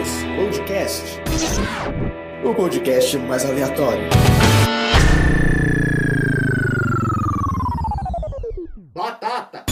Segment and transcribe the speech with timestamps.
[0.00, 1.04] Aleatórios Podcast.
[2.42, 4.08] O podcast mais aleatório.
[8.94, 9.66] Batata!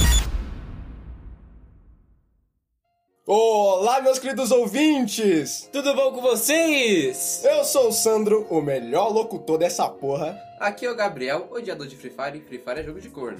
[3.26, 5.68] Olá, meus queridos ouvintes!
[5.72, 7.42] Tudo bom com vocês?
[7.44, 10.38] Eu sou o Sandro, o melhor locutor dessa porra.
[10.60, 13.38] Aqui é o Gabriel, odiador de Free Fire, Free Fire é jogo de corno.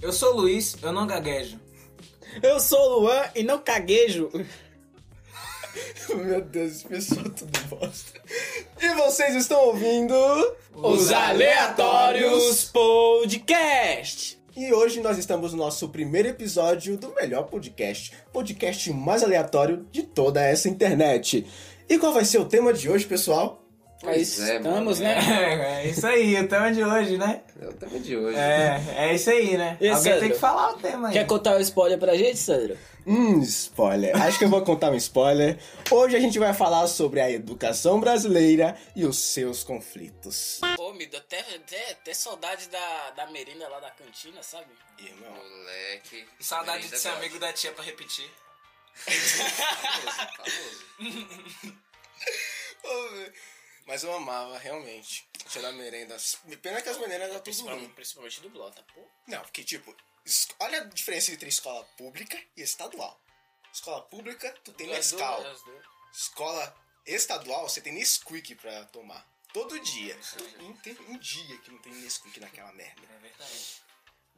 [0.00, 1.58] Eu sou o Luiz, eu não gaguejo.
[2.42, 4.30] Eu sou o Luan e não caguejo.
[6.14, 8.20] Meu Deus, esse pessoal é tudo bosta.
[8.80, 10.14] E vocês estão ouvindo...
[10.74, 14.38] Os Aleatórios Podcast.
[14.56, 20.02] E hoje nós estamos no nosso primeiro episódio do melhor podcast, podcast mais aleatório de
[20.02, 21.46] toda essa internet.
[21.88, 23.67] E qual vai ser o tema de hoje, pessoal?
[24.00, 25.80] Pois é, estamos, mano, né?
[25.80, 27.42] É, é isso aí, o tema de hoje, né?
[27.60, 28.38] É o tema de hoje.
[28.38, 29.76] É, é isso aí, né?
[29.80, 30.20] E, Alguém Sandro?
[30.20, 31.14] tem que falar o tema aí.
[31.14, 32.78] Quer contar o spoiler pra gente, Sandro?
[33.04, 34.14] Hum, spoiler.
[34.22, 35.58] Acho que eu vou contar um spoiler.
[35.90, 40.60] Hoje a gente vai falar sobre a educação brasileira e os seus conflitos.
[40.76, 44.66] Pô, me deu até, até, até saudade da, da merenda lá da cantina, sabe?
[44.98, 46.24] Irmão, Moleque.
[46.38, 48.30] E Saudade de ser amigo da tia pra repetir.
[48.94, 49.44] Famoso,
[51.00, 51.74] famoso.
[53.88, 55.26] mas eu amava, realmente.
[55.62, 56.14] Da merenda.
[56.60, 57.88] Pena que as merenda eram tudo ruim.
[57.88, 59.00] principalmente do Blota, pô.
[59.26, 59.96] Não, porque, tipo,
[60.60, 63.18] olha a diferença entre escola pública e estadual.
[63.72, 65.42] Escola pública, tu tem Nescau.
[66.12, 69.26] Escola estadual, você tem Nesquik pra tomar.
[69.54, 70.20] Todo dia.
[70.58, 73.00] Não tem um dia que não tem Nesquik naquela merda.
[73.10, 73.82] É verdade.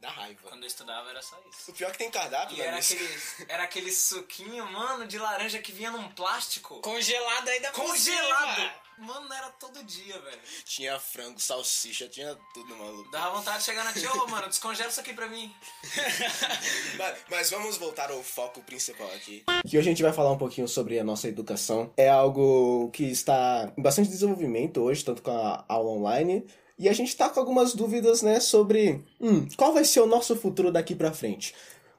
[0.01, 0.49] Dá raiva.
[0.49, 1.69] Quando eu estudava era só isso.
[1.69, 5.59] O pior é que tem cardápio na era aquele, era aquele suquinho, mano, de laranja
[5.59, 6.81] que vinha num plástico.
[6.81, 8.71] Congelado ainda Congelado!
[8.97, 10.39] Mano, era todo dia, velho.
[10.65, 13.09] Tinha frango, salsicha, tinha tudo, maluco.
[13.09, 15.53] Dava vontade de chegar na tia, ô, mano, descongela isso aqui pra mim.
[16.97, 19.43] Mas, mas vamos voltar ao foco principal aqui.
[19.67, 21.91] Que hoje a gente vai falar um pouquinho sobre a nossa educação.
[21.97, 26.45] É algo que está em bastante desenvolvimento hoje, tanto com a aula online.
[26.81, 30.35] E a gente tá com algumas dúvidas, né, sobre hum, qual vai ser o nosso
[30.35, 31.53] futuro daqui pra frente.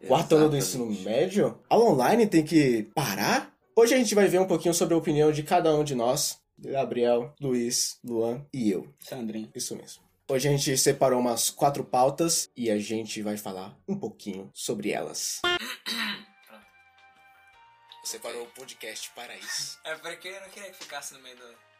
[0.08, 1.56] Quarto ano do ensino médio?
[1.70, 3.54] Aula online tem que parar?
[3.76, 6.40] Hoje a gente vai ver um pouquinho sobre a opinião de cada um de nós.
[6.58, 8.92] Gabriel, Luiz, Luan e eu.
[8.98, 9.48] Sandrinho.
[9.54, 10.02] Isso mesmo.
[10.28, 14.90] Hoje a gente separou umas quatro pautas e a gente vai falar um pouquinho sobre
[14.90, 15.42] elas.
[18.02, 19.78] Separou o podcast para isso.
[19.84, 21.71] É porque eu não queria que ficasse no meio do.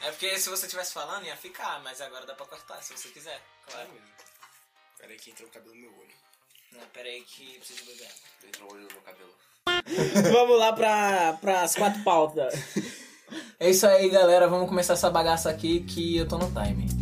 [0.00, 3.08] É porque se você estivesse falando ia ficar, mas agora dá pra cortar se você
[3.08, 3.90] quiser, claro.
[4.98, 6.14] Peraí que entrou o cabelo no meu olho.
[6.72, 8.10] Não, pera aí que preciso beber.
[8.42, 9.34] Entrou o olho no cabelo.
[10.32, 12.54] Vamos lá pra, pras quatro pautas.
[13.58, 14.48] É isso aí, galera.
[14.48, 16.93] Vamos começar essa bagaça aqui que eu tô no time.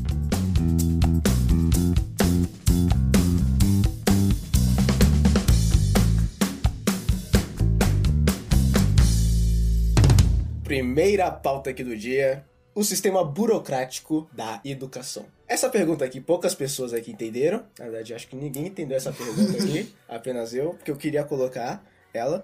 [10.72, 15.26] Primeira pauta aqui do dia: o sistema burocrático da educação.
[15.46, 17.62] Essa pergunta aqui, poucas pessoas aqui entenderam.
[17.78, 21.84] Na verdade, acho que ninguém entendeu essa pergunta aqui, apenas eu, porque eu queria colocar
[22.14, 22.42] ela.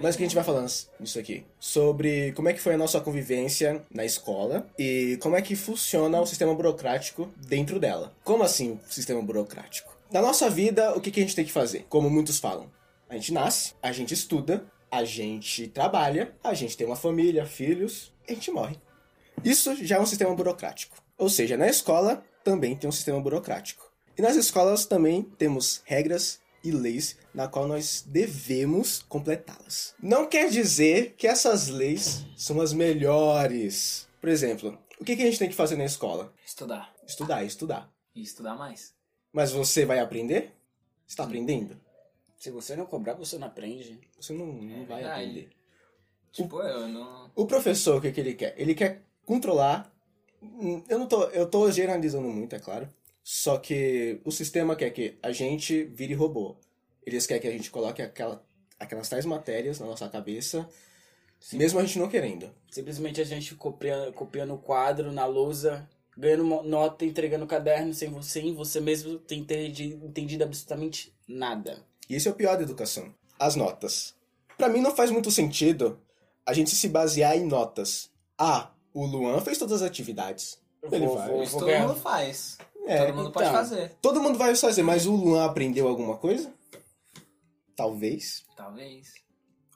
[0.00, 0.68] Mas o que a gente vai falando
[0.98, 1.46] nisso aqui?
[1.60, 6.20] Sobre como é que foi a nossa convivência na escola e como é que funciona
[6.20, 8.12] o sistema burocrático dentro dela.
[8.24, 9.96] Como assim, sistema burocrático?
[10.10, 11.86] Na nossa vida, o que que a gente tem que fazer?
[11.88, 12.68] Como muitos falam,
[13.08, 18.12] a gente nasce, a gente estuda, a gente trabalha, a gente tem uma família, filhos,
[18.28, 18.76] a gente morre.
[19.42, 21.02] Isso já é um sistema burocrático.
[21.16, 23.90] Ou seja, na escola também tem um sistema burocrático.
[24.18, 29.94] E nas escolas também temos regras e leis na qual nós devemos completá-las.
[30.00, 34.06] Não quer dizer que essas leis são as melhores.
[34.20, 36.34] Por exemplo, o que a gente tem que fazer na escola?
[36.46, 36.92] Estudar.
[37.06, 37.90] Estudar, estudar.
[38.14, 38.92] E estudar mais.
[39.32, 40.52] Mas você vai aprender?
[41.08, 41.80] Está aprendendo?
[42.42, 44.00] Se você não cobrar, você não aprende.
[44.20, 45.22] Você não, não vai verdade.
[45.22, 45.48] aprender.
[46.32, 47.30] Tipo, eu não.
[47.36, 48.52] O professor, o que, que ele quer?
[48.58, 49.94] Ele quer controlar.
[50.42, 51.22] hum, Eu não tô.
[51.28, 52.88] Eu tô generalizando muito, é claro.
[53.22, 56.56] Só que o sistema quer que a gente vire robô.
[57.06, 58.44] Eles querem que a gente coloque aquela,
[58.76, 60.68] aquelas tais matérias na nossa cabeça,
[61.52, 62.50] mesmo a gente não querendo.
[62.68, 65.88] Simplesmente a gente copiando, copiando o quadro na lousa,
[66.18, 71.86] ganhando nota, entregando o caderno sem você, sem você mesmo ter entendido, entendido absolutamente nada.
[72.08, 73.12] E esse é o pior da educação.
[73.38, 74.14] As notas.
[74.56, 75.98] Pra mim não faz muito sentido
[76.46, 78.10] a gente se basear em notas.
[78.38, 80.58] Ah, o Luan fez todas as atividades.
[80.90, 81.28] Ele Vou- vai.
[81.28, 81.86] vou- Isso vou todo ganhar.
[81.88, 82.58] mundo faz.
[82.86, 83.58] É, todo mundo pode então.
[83.58, 83.96] fazer.
[84.02, 86.52] Todo mundo vai fazer, mas o Luan aprendeu alguma coisa?
[87.76, 88.44] Talvez.
[88.56, 89.14] Talvez.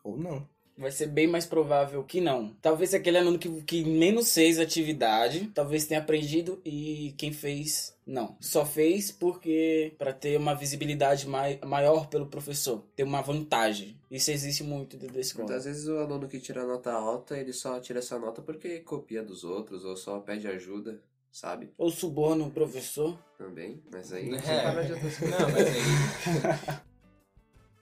[0.04, 0.46] Ou não.
[0.76, 2.54] Vai ser bem mais provável que não.
[2.60, 8.36] Talvez aquele aluno que, que menos fez atividade, talvez tenha aprendido e quem fez não.
[8.40, 13.98] Só fez porque para ter uma visibilidade mai, maior pelo professor, ter uma vantagem.
[14.10, 15.46] Isso existe muito dentro da escola.
[15.48, 19.22] Muitas vezes o aluno que tira nota alta, ele só tira essa nota porque copia
[19.22, 21.00] dos outros ou só pede ajuda,
[21.32, 21.72] sabe?
[21.76, 23.18] Ou suborna o professor.
[23.38, 24.30] Também, mas aí É.
[24.30, 26.86] Não, mas aí.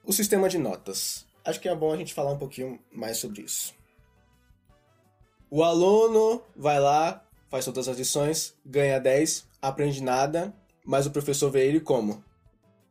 [0.07, 1.25] O sistema de notas.
[1.45, 3.73] Acho que é bom a gente falar um pouquinho mais sobre isso.
[5.49, 10.53] O aluno vai lá, faz todas as lições, ganha 10, aprende nada,
[10.83, 12.23] mas o professor vê ele como?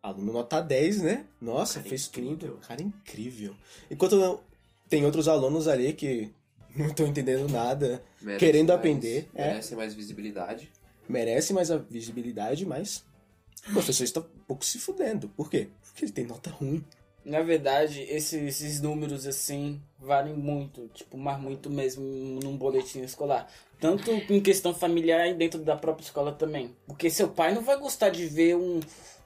[0.03, 1.27] Aluno nota 10, né?
[1.41, 2.37] Nossa, Cara fez incrível.
[2.55, 2.67] tudo.
[2.67, 3.57] Cara incrível.
[3.91, 4.41] Enquanto
[4.89, 6.33] tem outros alunos ali que
[6.77, 9.49] não estão entendendo nada, Merece Querendo mais- aprender, é.
[9.49, 10.71] Merece mais visibilidade.
[11.09, 13.05] merece mais a visibilidade, mas
[13.69, 15.29] o professor está um pouco se fudendo.
[15.31, 15.69] Por quê?
[15.83, 16.85] Porque ele tem nota ruim.
[17.25, 23.49] Na verdade, esses, esses números assim valem muito, tipo, mas muito mesmo num boletim escolar.
[23.81, 26.75] Tanto em questão familiar e dentro da própria escola também.
[26.87, 28.81] Porque seu pai não vai gostar de ver um,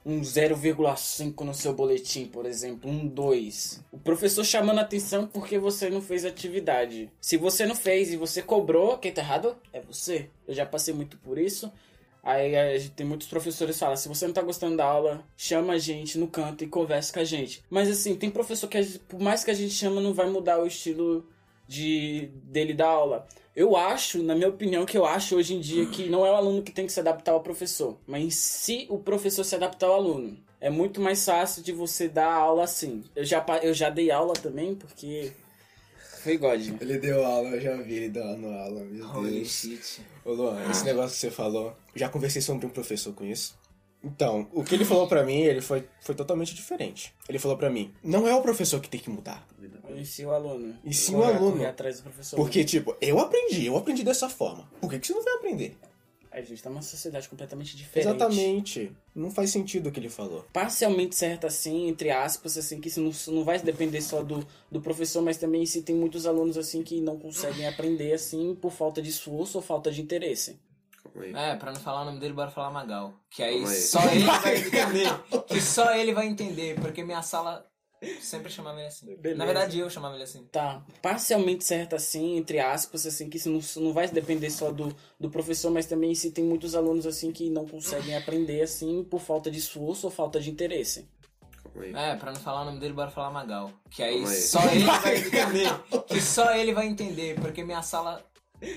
[0.05, 3.81] um 0,5 no seu boletim, por exemplo, um 2.
[3.91, 7.11] O professor chamando atenção porque você não fez atividade.
[7.19, 10.29] Se você não fez e você cobrou, quem tá errado é você.
[10.47, 11.71] Eu já passei muito por isso.
[12.23, 15.23] Aí a gente, tem muitos professores que falam, se você não tá gostando da aula,
[15.37, 17.63] chama a gente no canto e conversa com a gente.
[17.69, 20.67] Mas assim, tem professor que por mais que a gente chama, não vai mudar o
[20.67, 21.25] estilo
[21.67, 23.27] de dele dar aula.
[23.55, 26.35] Eu acho, na minha opinião, que eu acho hoje em dia que não é o
[26.35, 29.95] aluno que tem que se adaptar ao professor, mas se o professor se adaptar ao
[29.95, 30.37] aluno.
[30.61, 33.03] É muito mais fácil de você dar aula assim.
[33.15, 35.31] Eu já, eu já dei aula também, porque
[36.19, 36.61] foi God.
[36.81, 40.01] Ele deu aula, eu já vi ele dando aula, meu Holy shit.
[40.23, 43.57] Ô Luan, esse negócio que você falou, já conversei sobre um professor com isso.
[44.01, 47.13] Então, o que ele falou pra mim, ele foi, foi totalmente diferente.
[47.27, 49.45] Ele falou pra mim, não é o professor que tem que mudar.
[49.95, 50.75] E sim o aluno.
[50.85, 51.65] E sim o aluno.
[51.65, 52.37] atrás do professor.
[52.37, 54.69] Porque, tipo, eu aprendi, eu aprendi dessa forma.
[54.79, 55.75] Por que, que você não vai aprender?
[56.31, 58.07] A gente tá numa sociedade completamente diferente.
[58.07, 58.91] Exatamente.
[59.15, 60.45] Não faz sentido o que ele falou.
[60.53, 64.79] Parcialmente certo, assim, entre aspas, assim, que isso não, não vai depender só do, do
[64.79, 69.01] professor, mas também se tem muitos alunos, assim, que não conseguem aprender, assim, por falta
[69.01, 70.59] de esforço ou falta de interesse.
[71.03, 71.33] Calma aí.
[71.33, 73.13] É, pra não falar o nome dele, bora falar Magal.
[73.29, 73.75] Que aí aí.
[73.75, 75.45] só ele vai entender.
[75.47, 77.68] Que só ele vai entender, porque minha sala
[78.21, 79.05] sempre chamava ele assim.
[79.15, 79.37] Beleza.
[79.37, 80.43] Na verdade, eu chamava ele assim.
[80.51, 84.95] Tá parcialmente certo, assim, entre aspas, assim, que isso não, não vai depender só do,
[85.19, 89.19] do professor, mas também se tem muitos alunos, assim, que não conseguem aprender, assim, por
[89.19, 91.07] falta de esforço ou falta de interesse.
[91.79, 92.11] Calma aí.
[92.11, 93.71] É, pra não falar o nome dele, bora falar Magal.
[93.89, 94.41] Que aí aí.
[94.41, 95.79] só ele vai entender.
[96.07, 98.23] Que só ele vai entender, porque minha sala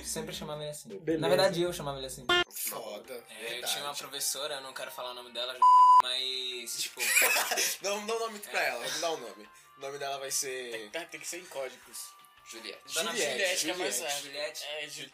[0.05, 0.89] sempre chamava ele assim.
[0.89, 1.21] Beleza.
[1.21, 2.27] Na verdade, eu chamava ele assim.
[2.51, 3.25] Foda.
[3.41, 5.57] É, eu tinha uma professora, eu não quero falar o nome dela,
[6.03, 7.01] mas, tipo...
[7.83, 9.49] Não, não nome pra ela, não dá o nome.
[9.77, 10.91] O nome dela vai ser.
[11.11, 12.13] Tem que ser em códigos.
[12.49, 12.95] Juliette.
[12.95, 14.13] Dona Juliette, Juliette, que é mais Juliette.
[14.13, 14.25] certo.
[14.25, 14.65] Juliette.
[14.65, 15.11] É, Ju...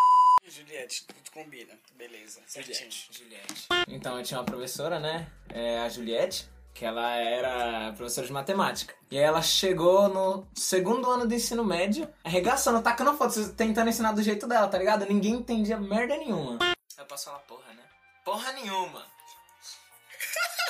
[0.48, 1.78] Juliette, tudo combina.
[1.94, 2.90] Beleza, certinho.
[3.10, 3.66] Juliette.
[3.86, 5.30] Então, eu tinha uma professora, né?
[5.50, 8.94] É, a Juliette, que ela era professora de matemática.
[9.10, 14.12] E aí ela chegou no segundo ano do ensino médio, arregaçando, tacando foto, tentando ensinar
[14.12, 15.04] do jeito dela, tá ligado?
[15.04, 16.56] Ninguém entendia merda nenhuma.
[16.96, 17.82] Eu posso falar porra, né?
[18.24, 19.04] Porra nenhuma.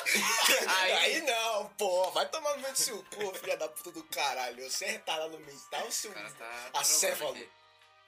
[1.02, 4.64] Aí não, pô, vai tomar no meio do seu cu, filha da puta do caralho.
[4.70, 6.70] Você é retardado mental, seu tá.
[6.72, 7.37] acéfalo.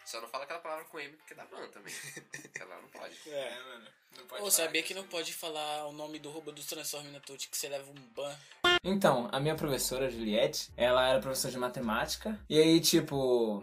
[0.04, 1.92] Só não fala aquela palavra com M porque dá ban também.
[2.58, 3.14] Ela não pode.
[3.26, 3.50] É.
[3.72, 3.86] mano.
[4.16, 7.12] Não pode Ou falar sabia que não pode falar o nome do robô dos Transformers
[7.12, 8.34] na Twitch que você leva um ban.
[8.82, 12.38] Então, a minha professora, Juliette, ela era professora de matemática.
[12.48, 13.62] E aí, tipo,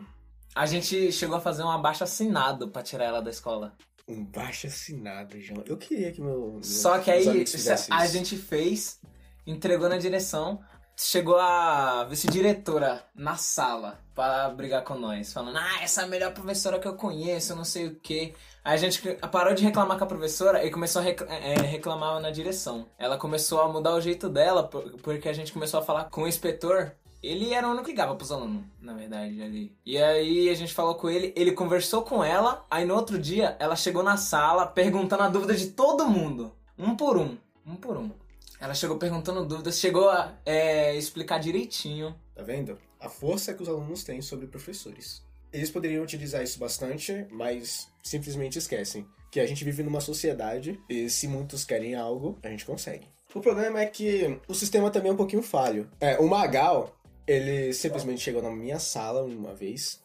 [0.55, 3.75] a gente chegou a fazer um abaixo assinado pra tirar ela da escola.
[4.07, 5.63] Um baixo assinado, João.
[5.65, 6.59] Eu queria que meu.
[6.63, 7.45] Só que aí
[7.91, 9.01] a gente fez,
[9.45, 10.63] entregou na direção,
[10.99, 16.33] chegou a vice-diretora na sala pra brigar com nós, falando: Ah, essa é a melhor
[16.33, 18.33] professora que eu conheço, não sei o quê.
[18.63, 19.01] Aí a gente
[19.31, 22.87] parou de reclamar com a professora e começou a rec- é, reclamar na direção.
[22.97, 26.23] Ela começou a mudar o jeito dela, por- porque a gente começou a falar com
[26.23, 26.91] o inspetor.
[27.23, 29.75] Ele era o único que ligava pros alunos, na verdade, ali.
[29.85, 33.55] E aí a gente falou com ele, ele conversou com ela, aí no outro dia
[33.59, 36.53] ela chegou na sala perguntando a dúvida de todo mundo.
[36.77, 37.35] Um por um.
[37.65, 38.11] Um por um.
[38.59, 42.15] Ela chegou perguntando dúvidas, chegou a é, explicar direitinho.
[42.35, 42.77] Tá vendo?
[42.99, 45.21] A força que os alunos têm sobre professores.
[45.53, 51.09] Eles poderiam utilizar isso bastante, mas simplesmente esquecem que a gente vive numa sociedade e
[51.09, 53.07] se muitos querem algo, a gente consegue.
[53.33, 55.89] O problema é que o sistema também é um pouquinho falho.
[55.99, 56.95] É, o Magal,
[57.27, 60.01] ele simplesmente chegou na minha sala uma vez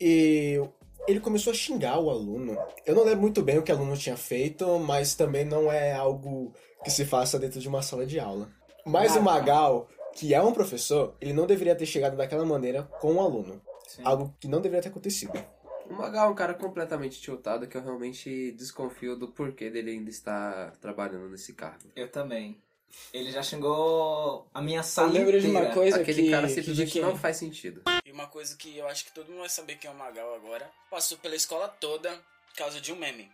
[0.00, 0.60] e
[1.06, 2.58] ele começou a xingar o aluno.
[2.84, 5.92] Eu não lembro muito bem o que o aluno tinha feito, mas também não é
[5.92, 6.52] algo
[6.84, 8.48] que se faça dentro de uma sala de aula.
[8.84, 13.16] Mas o Magal que é um professor, ele não deveria ter chegado daquela maneira com
[13.16, 13.60] o aluno.
[13.86, 14.02] Sim.
[14.02, 15.32] Algo que não deveria ter acontecido.
[15.88, 20.08] O Magal é um cara completamente tiltado que eu realmente desconfio do porquê dele ainda
[20.08, 21.90] estar trabalhando nesse cargo.
[21.94, 22.60] Eu também.
[23.12, 26.54] Ele já xingou a minha sala Eu lembro de uma coisa Aquele que, cara que,
[26.54, 27.82] simplesmente que- não faz sentido.
[28.06, 30.34] E uma coisa que eu acho que todo mundo vai saber quem é o Magal
[30.34, 30.70] agora.
[30.90, 33.30] Passou pela escola toda por causa de um meme.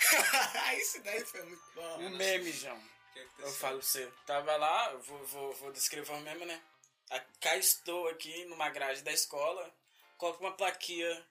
[0.78, 1.98] Isso daí foi muito bom.
[1.98, 2.80] Um meme, João.
[3.38, 4.06] Eu falo pra você.
[4.26, 6.60] Tava lá, vou, vou, vou descrever o meme, né?
[7.40, 9.74] Cá estou aqui numa grade da escola,
[10.16, 11.26] coloca uma plaquinha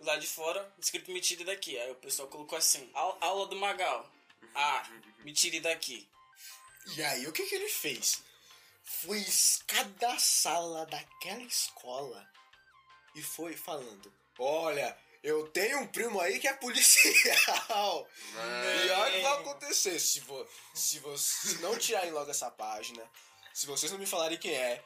[0.00, 1.78] lado de fora, escrito me tire daqui.
[1.78, 4.08] Aí o pessoal colocou assim, "Au- aula do Magal.
[4.54, 4.82] Ah,
[5.24, 6.08] me tire daqui.
[6.96, 8.22] E aí, o que, que ele fez?
[8.84, 12.28] Foi escada sala daquela escola
[13.14, 18.06] e foi falando: Olha, eu tenho um primo aí que é policial.
[18.84, 22.50] E olha o que vai acontecer se, vo se, vo se não tirarem logo essa
[22.50, 23.02] página,
[23.52, 24.84] se vocês não me falarem quem é,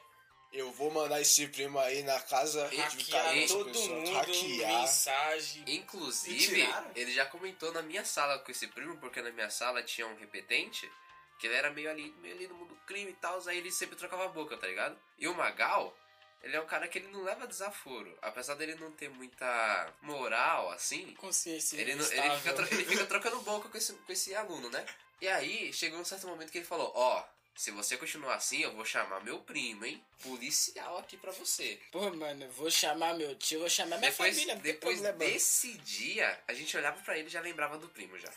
[0.53, 3.95] eu vou mandar esse primo aí na casa de Hackear cada todo pessoa.
[3.95, 4.81] mundo, Hackear.
[4.81, 5.63] mensagem.
[5.67, 10.07] Inclusive, ele já comentou na minha sala com esse primo, porque na minha sala tinha
[10.07, 10.89] um repetente,
[11.37, 13.71] que ele era meio ali, meio ali no mundo do crime e tal, aí ele
[13.71, 14.97] sempre trocava a boca, tá ligado?
[15.19, 15.95] E o Magal,
[16.43, 18.17] ele é um cara que ele não leva desaforo.
[18.21, 23.41] Apesar dele não ter muita moral, assim, Consciência ele, não- ele, fica, ele fica trocando
[23.41, 24.85] boca com esse, com esse aluno, né?
[25.21, 27.23] E aí, chegou um certo momento que ele falou, ó...
[27.55, 30.01] se você continuar assim, eu vou chamar meu primo, hein?
[30.23, 31.77] Policial aqui pra você.
[31.91, 34.55] Pô, mano, eu vou chamar meu tio, vou chamar minha Depois, família.
[34.55, 38.31] depois desse dia, a gente olhava pra ele e já lembrava do primo já.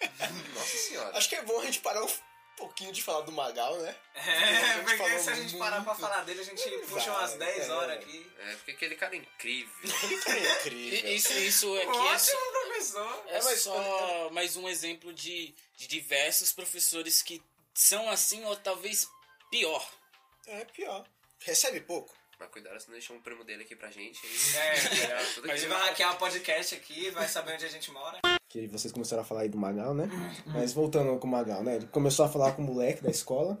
[0.54, 1.16] Nossa senhora.
[1.16, 2.08] Acho que é bom a gente parar um
[2.56, 3.96] pouquinho de falar do Magal, né?
[4.14, 6.00] É, porque se a gente parar pra muito.
[6.00, 7.72] falar dele, a gente puxa Vai, umas 10 é.
[7.72, 8.32] horas aqui.
[8.38, 9.74] É, porque aquele cara é incrível.
[10.02, 11.10] Ele tá incrível.
[11.12, 13.24] Isso, isso aqui é só, Ótimo professor.
[13.26, 17.42] é É, mas só mais um exemplo de, de diversos professores que
[17.74, 19.08] são assim ou talvez
[19.50, 19.86] pior.
[20.46, 21.04] É pior.
[21.40, 22.14] Recebe pouco.
[22.42, 24.20] Mas cuidado, se não deixar um primo dele aqui pra gente.
[24.56, 24.70] É.
[25.14, 25.64] Aí, tudo Mas aqui.
[25.66, 28.18] ele vai hackear o podcast aqui, vai saber onde a gente mora.
[28.48, 30.08] Que vocês começaram a falar aí do Magal, né?
[30.46, 31.76] Mas voltando com o Magal, né?
[31.76, 33.58] Ele começou a falar com o moleque da escola.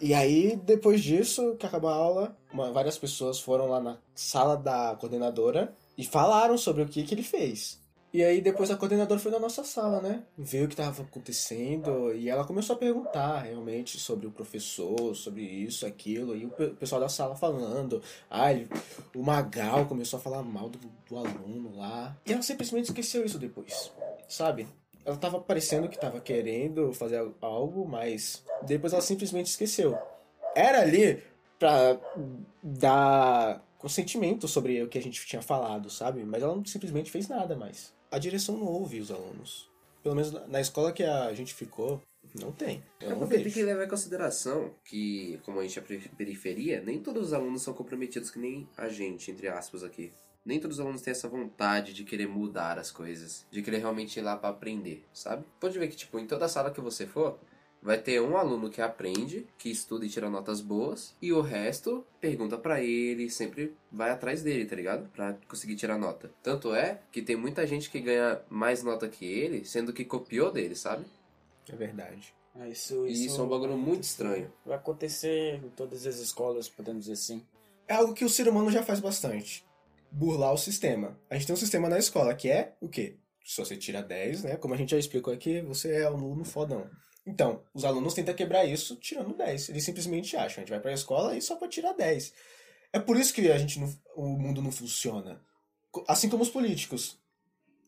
[0.00, 4.56] E aí, depois disso, que acabou a aula, uma- várias pessoas foram lá na sala
[4.56, 7.80] da coordenadora e falaram sobre o que, que ele fez.
[8.14, 10.22] E aí, depois a coordenadora foi na nossa sala, né?
[10.38, 15.42] Viu o que estava acontecendo e ela começou a perguntar realmente sobre o professor, sobre
[15.42, 16.36] isso, aquilo.
[16.36, 18.00] E o pe- pessoal da sala falando.
[18.30, 18.68] Ele-
[19.16, 20.78] o Magal começou a falar mal do,
[21.08, 22.16] do aluno lá.
[22.24, 23.90] E ela simplesmente esqueceu isso depois,
[24.28, 24.68] sabe?
[25.04, 29.98] Ela tava parecendo que tava querendo fazer algo, mas depois ela simplesmente esqueceu.
[30.54, 31.20] Era ali
[31.58, 31.98] pra
[32.62, 36.24] dar consentimento sobre o que a gente tinha falado, sabe?
[36.24, 37.92] Mas ela simplesmente fez nada mais.
[38.14, 39.68] A direção não ouve os alunos.
[40.00, 42.00] Pelo menos na- escola que a gente ficou,
[42.38, 42.80] não tem.
[43.00, 46.80] Eu É porque tem que levar em consideração que, como a gente é peri- periferia,
[46.80, 50.12] nem todos os alunos são comprometidos que nem a gente, entre aspas, aqui.
[50.46, 54.16] Nem todos os alunos têm essa vontade de querer mudar as coisas, de querer realmente
[54.20, 55.44] ir lá pra aprender, sabe?
[55.58, 57.36] Pode ver que, tipo, em toda sala que você for,
[57.84, 62.04] vai ter um aluno que aprende, que estuda e tira notas boas, e o resto
[62.18, 65.06] pergunta pra ele, sempre vai atrás dele, tá ligado?
[65.10, 66.32] Pra conseguir tirar nota.
[66.42, 70.50] Tanto é que tem muita gente que ganha mais nota que ele, sendo que copiou
[70.50, 71.04] dele, sabe?
[71.70, 72.34] É verdade.
[72.56, 74.50] Ah, Isso, E isso é um bagulho muito estranho.
[74.64, 77.44] Vai acontecer em todas as escolas, podemos dizer assim.
[77.86, 79.62] É algo que o ser humano já faz bastante.
[80.10, 81.18] Burlar o sistema.
[81.28, 83.16] A gente tem um sistema na escola que é o quê?
[83.44, 84.56] Se você tira 10, né?
[84.56, 86.88] Como a gente já explicou aqui, você é aluno fodão.
[87.26, 89.68] Então, os alunos tentam quebrar isso tirando 10.
[89.70, 92.32] Eles simplesmente acham, a gente vai pra escola e só pode tirar 10.
[92.92, 95.40] É por isso que a gente não- o mundo não funciona.
[96.06, 97.18] Assim como os políticos.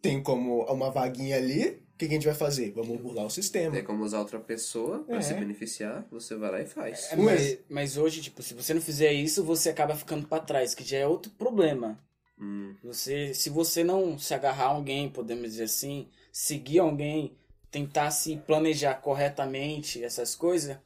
[0.01, 2.71] Tem como uma vaguinha ali, o que que a gente vai fazer?
[2.73, 3.75] Vamos burlar o sistema.
[3.75, 5.21] Tem como usar outra pessoa pra É.
[5.23, 7.13] se beneficiar, você vai lá e faz.
[7.13, 10.75] É, mas, mas hoje, tipo, se você não fizer isso, você acaba ficando pra trás,
[10.75, 11.99] que já é outro problema.
[12.39, 17.37] Hum, Você, se você não se agarrar a alguém, podemos dizer assim, seguir alguém,
[17.77, 20.79] tentar se planejar corretamente, essas coisas,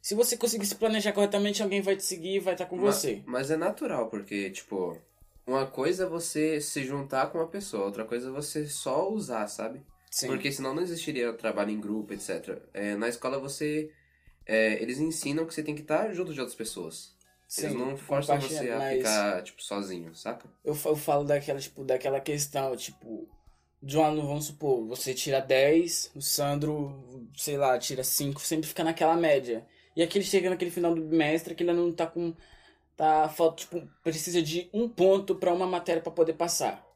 [0.00, 2.82] se você conseguir se planejar corretamente, alguém vai te seguir e vai estar com ma-
[2.90, 3.22] você.
[3.24, 4.98] Mas é natural, porque, tipo,
[5.46, 9.46] uma coisa é você se juntar com uma pessoa, outra coisa é você só usar,
[9.46, 9.80] sabe?
[10.10, 10.26] Sim.
[10.26, 12.58] Porque senão não existiria trabalho em grupo, etc.
[12.74, 13.90] É, na escola você.
[14.44, 17.14] é, eles ensinam que você tem que estar junto de outras pessoas.
[17.46, 20.48] Sim, eles não forçam você a mas ficar, tipo, sozinho, saca?
[20.64, 23.28] Eu, eu falo daquela, tipo, daquela questão, tipo,
[24.02, 29.16] aluno, vamos supor, você tira 10, o Sandro, sei lá, tira 5, sempre fica naquela
[29.16, 29.66] média.
[29.96, 32.34] E aquele chega naquele final do bimestre que ele não tá com.
[32.96, 36.86] Tá, falta, tipo, precisa de um ponto pra uma matéria pra poder passar.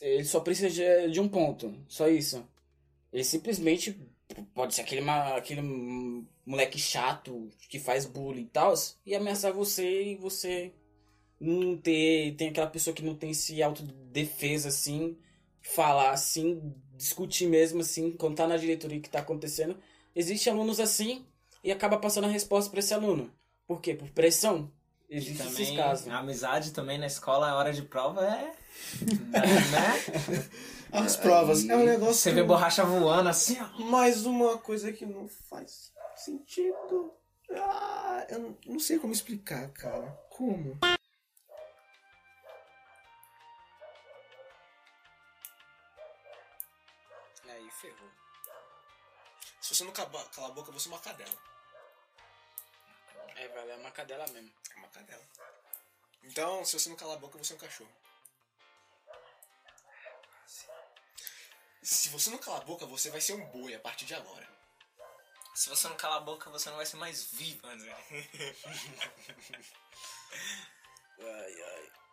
[0.00, 2.46] Ele só precisa de, de um ponto, só isso.
[3.12, 3.98] Ele simplesmente.
[4.54, 5.62] Pode ser aquele, aquele
[6.46, 8.74] moleque chato, que faz bullying e tal,
[9.06, 10.72] e ameaçar você e você
[11.40, 12.34] não ter.
[12.36, 15.16] Tem aquela pessoa que não tem esse autodefesa assim,
[15.64, 19.76] falar assim, discutir mesmo assim, tá na diretoria o que tá acontecendo.
[20.14, 21.26] Existem alunos assim
[21.62, 23.32] e acaba passando a resposta pra esse aluno.
[23.66, 23.94] Por quê?
[23.94, 24.70] Por pressão.
[25.08, 26.08] Existem esses também, casos.
[26.08, 28.54] a amizade também na escola, a hora de prova é.
[29.02, 30.48] né?
[30.92, 31.68] As provas.
[31.68, 32.14] É um negócio.
[32.14, 33.82] Você vê borracha voando assim, ó.
[33.84, 37.12] Mais uma coisa que não faz sentido.
[37.50, 40.06] Ah, eu não sei como explicar, cara.
[40.30, 40.78] Como?
[49.74, 51.36] Se você não cala cala a boca, você é uma cadela.
[53.34, 54.52] É, velho, é uma cadela mesmo.
[54.70, 55.28] É uma cadela.
[56.22, 57.90] Então, se você não cala a boca, você é um cachorro.
[61.82, 64.48] Se você não cala a boca, você vai ser um boi a partir de agora.
[65.56, 67.92] Se você não calar a boca, você não vai ser mais vivo, André.
[71.18, 72.03] Ai, ai.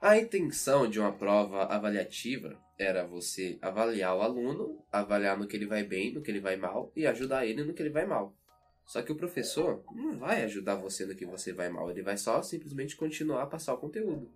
[0.00, 5.66] A intenção de uma prova avaliativa era você avaliar o aluno, avaliar no que ele
[5.66, 8.36] vai bem, no que ele vai mal e ajudar ele no que ele vai mal.
[8.84, 12.18] Só que o professor não vai ajudar você no que você vai mal, ele vai
[12.18, 14.30] só simplesmente continuar a passar o conteúdo.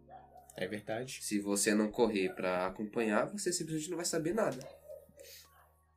[0.56, 1.18] É verdade.
[1.22, 4.58] Se você não correr pra acompanhar, você simplesmente não vai saber nada.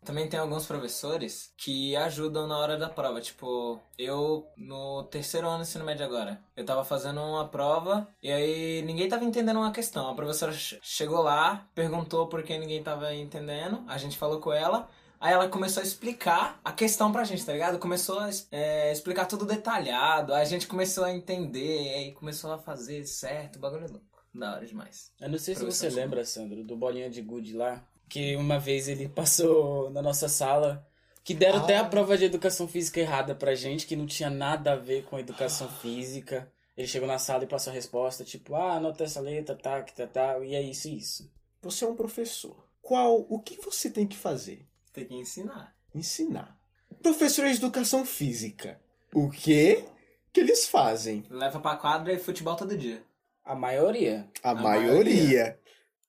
[0.04, 3.22] Também tem alguns professores que ajudam na hora da prova.
[3.22, 8.32] Tipo, eu no terceiro ano do ensino médio agora, eu tava fazendo uma prova e
[8.32, 10.10] aí ninguém tava entendendo uma questão.
[10.10, 14.52] A professora che- chegou lá, perguntou por que ninguém tava entendendo, a gente falou com
[14.52, 14.90] ela.
[15.20, 17.78] Aí ela começou a explicar a questão pra gente, tá ligado?
[17.78, 22.58] Começou a é, explicar tudo detalhado, aí a gente começou a entender, aí começou a
[22.58, 24.08] fazer certo, o bagulho é louco.
[24.34, 25.12] Da hora demais.
[25.22, 28.90] Eu não sei se você lembra, Sandro, do Bolinha de Gude lá, que uma vez
[28.90, 30.86] ele passou na nossa sala,
[31.24, 31.64] que deram Ah.
[31.64, 35.06] até a prova de educação física errada pra gente, que não tinha nada a ver
[35.06, 36.52] com educação física.
[36.76, 39.94] Ele chegou na sala e passou a resposta, tipo, ah, anota essa letra, tá, que
[39.96, 41.32] tá, tá, e é isso e isso.
[41.62, 42.56] Você é um professor.
[42.82, 44.66] Qual, o que você tem que fazer?
[44.92, 45.74] Tem que ensinar.
[45.96, 46.58] Ensinar.
[47.02, 48.78] Professores de educação física.
[49.14, 49.86] O que
[50.34, 51.24] que eles fazem?
[51.30, 53.02] Leva pra quadra e futebol todo dia.
[53.46, 54.28] A maioria.
[54.44, 54.92] A, A maioria.
[54.92, 55.60] maioria.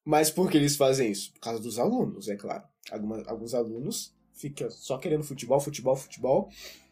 [0.05, 1.33] Mas por que eles fazem isso?
[1.35, 2.65] Por causa dos alunos, é claro.
[2.91, 6.49] Alguma- alguns alunos ficam só querendo futebol, futebol, futebol.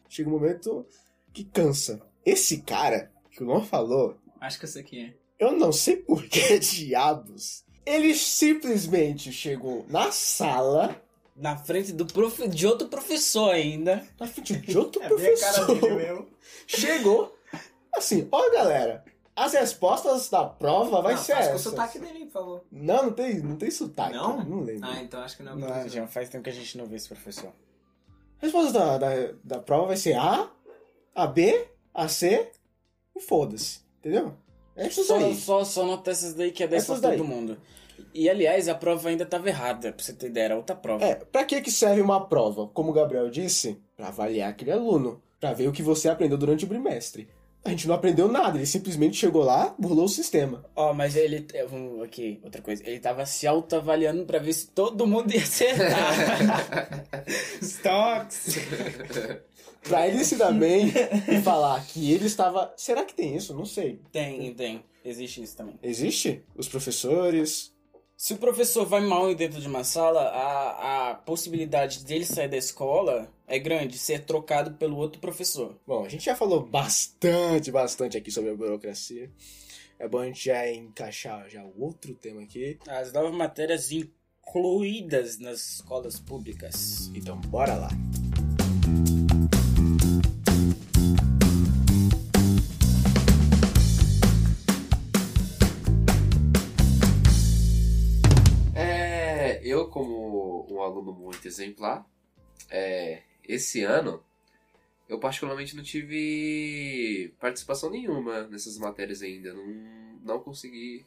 [0.09, 0.85] Chega um momento
[1.33, 2.01] que cansa.
[2.25, 5.13] Esse cara que o Luan falou, Acho que esse aqui é.
[5.39, 7.63] eu não sei por que diabos.
[7.85, 11.01] Ele simplesmente chegou na sala,
[11.35, 12.47] Na frente do prof...
[12.47, 14.05] de outro professor ainda.
[14.19, 15.81] na frente de outro É bem a cara professor.
[15.81, 16.27] dele mesmo.
[16.67, 17.35] Chegou
[17.95, 19.03] assim, ó galera,
[19.35, 21.71] as respostas da prova vai não, ser faz com o essas.
[21.71, 22.63] sotaque dele, por favor.
[22.71, 24.13] Não, não tem, não tem sotaque.
[24.15, 24.43] Não?
[24.43, 24.89] Não lembro.
[24.89, 26.85] Ah, então acho que não é o Não, já faz tempo que a gente não
[26.85, 27.49] vê esse professor.
[28.41, 29.09] A resposta da, da,
[29.43, 30.49] da prova vai ser A,
[31.15, 32.51] a B, a C
[33.15, 33.81] e foda-se.
[33.99, 34.33] Entendeu?
[34.75, 35.35] É isso Só, aí.
[35.35, 37.17] só, só nota essas daí que é 10 pra Essas daí.
[37.17, 37.57] todo mundo.
[38.13, 41.05] E aliás, a prova ainda tava errada, pra você ter ideia, era outra prova.
[41.05, 42.67] É, pra que que serve uma prova?
[42.69, 46.65] Como o Gabriel disse, pra avaliar aquele aluno, pra ver o que você aprendeu durante
[46.65, 47.29] o trimestre.
[47.63, 50.65] A gente não aprendeu nada, ele simplesmente chegou lá, burlou o sistema.
[50.75, 51.45] Ó, mas ele.
[51.69, 52.81] Vamos aqui, outra coisa.
[52.85, 57.05] Ele tava se autoavaliando pra ver se todo mundo ia acertar.
[57.61, 58.57] Stocks.
[59.83, 60.91] Pra ele se dar bem
[61.27, 62.73] e falar que ele estava.
[62.75, 63.53] Será que tem isso?
[63.53, 63.99] Não sei.
[64.11, 64.83] Tem, tem.
[65.05, 65.75] Existe isso também.
[65.83, 66.43] Existe?
[66.55, 67.70] Os professores.
[68.21, 72.55] Se o professor vai mal dentro de uma sala, a, a possibilidade dele sair da
[72.55, 75.75] escola é grande, ser trocado pelo outro professor.
[75.87, 79.27] Bom, a gente já falou bastante, bastante aqui sobre a burocracia.
[79.97, 82.77] É bom a gente já encaixar já o outro tema aqui.
[82.87, 87.09] As novas matérias incluídas nas escolas públicas.
[87.15, 87.89] Então, bora lá.
[101.05, 102.05] Muito exemplar,
[102.69, 104.23] é, esse ano
[105.11, 109.53] eu particularmente não tive participação nenhuma nessas matérias ainda.
[109.53, 109.65] Não,
[110.23, 111.05] não consegui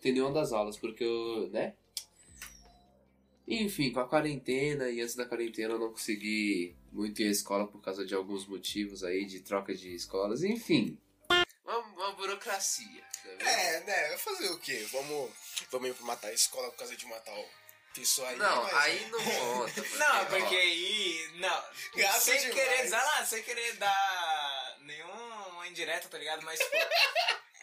[0.00, 1.74] ter nenhuma das aulas, porque eu, né?
[3.46, 7.66] Enfim, com a quarentena e antes da quarentena eu não consegui muito ir à escola
[7.66, 10.96] por causa de alguns motivos aí, de troca de escolas, enfim.
[11.64, 13.02] Uma, uma burocracia.
[13.40, 13.50] tá?
[13.50, 14.18] É, né?
[14.18, 14.86] Fazer o quê?
[14.92, 15.30] Vamos,
[15.68, 17.61] vamos ir pra matar a escola por causa de matar o
[17.94, 18.36] pessoal aí.
[18.36, 19.72] Não, mas- aí não conta.
[19.82, 21.30] Porque, Não, ó, porque aí.
[21.36, 21.64] Não.
[21.96, 22.54] Gasta sem demais.
[22.54, 26.42] querer, sei lá, sem querer dar nenhuma indireta, tá ligado?
[26.44, 26.76] Mas, pô,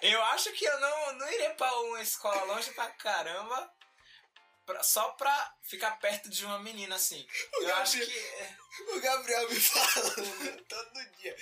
[0.02, 3.72] eu acho que eu não, não iria pra uma escola longe pra caramba
[4.66, 7.28] pra- só pra ficar perto de uma menina assim.
[7.62, 8.20] Eu acho que.
[8.20, 8.56] é,
[8.96, 10.12] O Gabriel me fala
[10.70, 11.36] todo dia.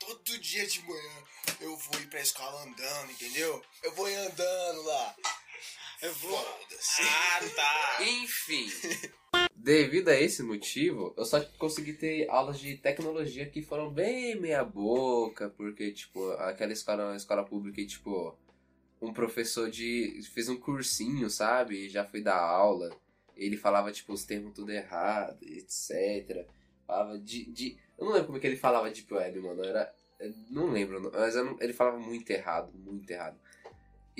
[0.00, 1.24] Todo dia de manhã
[1.60, 3.62] eu vou ir pra escola andando, entendeu?
[3.82, 5.14] Eu vou ir andando lá.
[6.08, 7.02] Foda-se.
[7.02, 8.04] Ah, tá.
[8.04, 8.66] Enfim.
[9.54, 14.64] Devido a esse motivo, eu só consegui ter aulas de tecnologia que foram bem meia
[14.64, 18.36] boca, porque, tipo, aquela escola é uma escola pública e, tipo,
[19.02, 20.20] um professor de.
[20.32, 21.86] fez um cursinho, sabe?
[21.86, 22.90] E já foi dar aula.
[23.36, 26.46] Ele falava, tipo, os termos tudo errado, etc.
[26.86, 27.44] Falava de.
[27.50, 27.76] de...
[27.98, 29.62] Eu não lembro como é que ele falava Deep Web, mano.
[29.62, 29.92] Era.
[30.50, 33.38] Não lembro, mas eu não- ele falava muito errado, muito errado.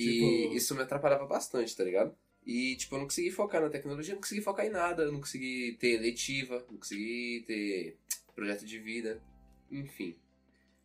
[0.00, 2.14] E Tipo- isso me atrapalhava bastante, tá ligado?
[2.46, 5.20] E, tipo, eu não consegui focar na tecnologia, não consegui focar em nada, eu não
[5.20, 7.98] consegui ter letiva, não consegui ter
[8.34, 9.22] projeto de vida,
[9.70, 10.16] enfim.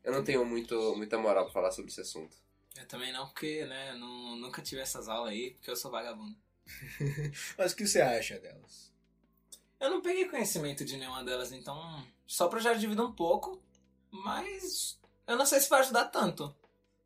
[0.04, 2.36] Eu não tenho muito, muita moral pra falar sobre esse assunto.
[2.78, 6.36] Eu também não, porque, né, nu- nunca tive essas aulas aí, porque eu sou vagabundo.
[7.58, 8.92] Mas o que você acha delas?
[9.80, 13.62] Eu não peguei conhecimento de nenhuma delas, então só projeto de vida um pouco,
[14.10, 16.56] mas eu não sei se vai ajudar tanto.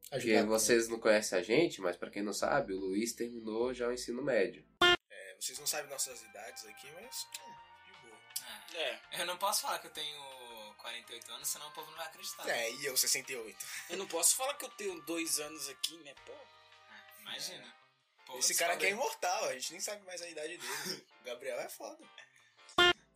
[0.09, 3.87] Porque vocês não conhecem a gente, mas pra quem não sabe, o Luiz terminou já
[3.87, 4.65] o ensino médio.
[4.81, 7.27] É, vocês não sabem nossas idades aqui, mas.
[7.39, 8.91] é, de boa.
[9.15, 10.19] É, Eu não posso falar que eu tenho
[10.77, 12.49] 48 anos, senão o povo não vai acreditar.
[12.49, 13.65] É, e eu, 68.
[13.91, 16.33] eu não posso falar que eu tenho dois anos aqui, né, pô?
[17.21, 17.75] Imagina.
[18.21, 21.05] O povo Esse cara aqui é imortal, a gente nem sabe mais a idade dele.
[21.21, 22.03] O Gabriel é foda.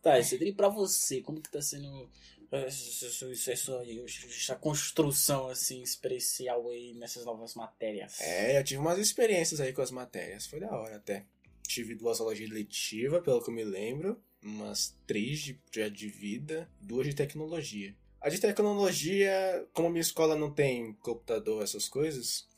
[0.00, 2.10] Tá, Cedri, pra você, como que tá sendo
[2.50, 8.20] essa, construção, assim, especial aí nessas novas matérias?
[8.20, 11.24] É, eu tive umas experiências aí com as matérias, foi da hora até.
[11.66, 16.70] Tive duas aulas de letiva, pelo que eu me lembro, umas três de de vida,
[16.80, 17.94] duas de tecnologia.
[18.20, 22.48] A de tecnologia, como minha escola não tem computador, essas coisas,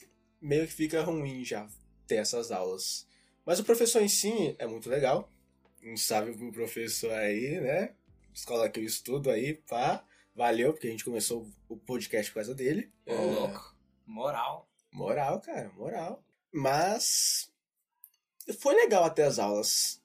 [0.40, 1.68] meio que fica ruim já
[2.06, 3.06] ter essas aulas.
[3.44, 5.32] Mas o professor em si é muito legal.
[5.82, 7.94] Um salve pro professor aí, né?
[8.36, 10.04] Escola que eu estudo aí, pá.
[10.34, 12.92] Valeu, porque a gente começou o podcast por causa dele.
[13.06, 13.74] Ô, É, louco.
[14.04, 14.68] Moral.
[14.92, 16.22] Moral, cara, moral.
[16.52, 17.50] Mas
[18.60, 20.02] foi legal até as aulas.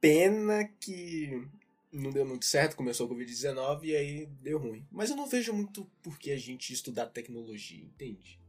[0.00, 1.46] Pena que
[1.92, 4.86] não deu muito certo, começou o Covid-19 e aí deu ruim.
[4.90, 8.40] Mas eu não vejo muito por que a gente estudar tecnologia, entende?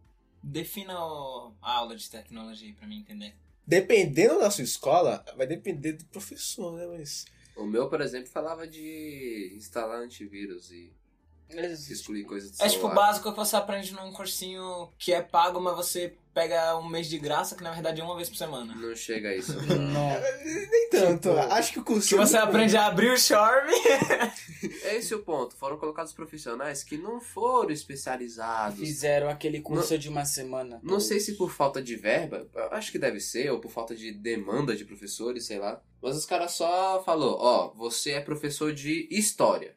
[0.42, 3.36] Defina a aula de tecnologia pra mim entender.
[3.68, 6.88] Dependendo da sua escola, vai depender do professor, né?
[6.88, 7.26] Mas.
[7.56, 10.92] O meu, por exemplo, falava de instalar antivírus e
[11.50, 12.96] excluir coisas do É tipo o celular.
[12.96, 17.18] básico que você aprende num cursinho que é pago, mas você pega um mês de
[17.18, 18.76] graça, que na verdade é uma vez por semana.
[18.76, 19.54] Não chega a isso.
[19.72, 20.10] Não.
[20.44, 21.30] Nem tanto.
[21.30, 22.10] Tipo, Acho que o curso.
[22.10, 23.72] Que você aprende a abrir o Charme.
[24.84, 25.56] É esse o ponto.
[25.56, 28.80] Foram colocados profissionais que não foram especializados.
[28.80, 30.80] Fizeram aquele curso de uma semana.
[30.82, 34.12] Não sei se por falta de verba, acho que deve ser, ou por falta de
[34.12, 35.82] demanda de professores, sei lá.
[36.02, 39.76] Mas os caras só falou, ó, você é professor de história.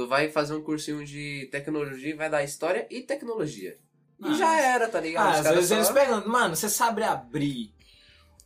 [0.00, 3.76] Tu vai fazer um cursinho de tecnologia e vai dar história e tecnologia.
[4.24, 5.26] E já era, tá ligado?
[5.36, 7.70] Ah, Os às vezes só- eles perguntam, mano, você sabe abrir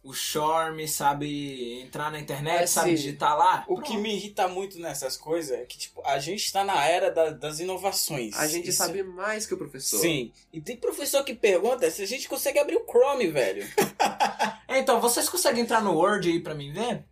[0.03, 2.97] o Charme, sabe entrar na internet, É, sabe sim.
[2.97, 3.64] digitar lá?
[3.69, 7.09] O que me irrita muito nessas coisas é que, tipo, a gente tá na era
[7.12, 8.37] da- das inovações.
[8.37, 10.01] A gente Isso- sabe mais que o professor.
[10.01, 10.33] Sim.
[10.53, 13.64] E tem professor que pergunta se a gente consegue abrir o Chrome, velho.
[14.67, 17.05] É, Então, vocês conseguem entrar no Word aí pra mim ver?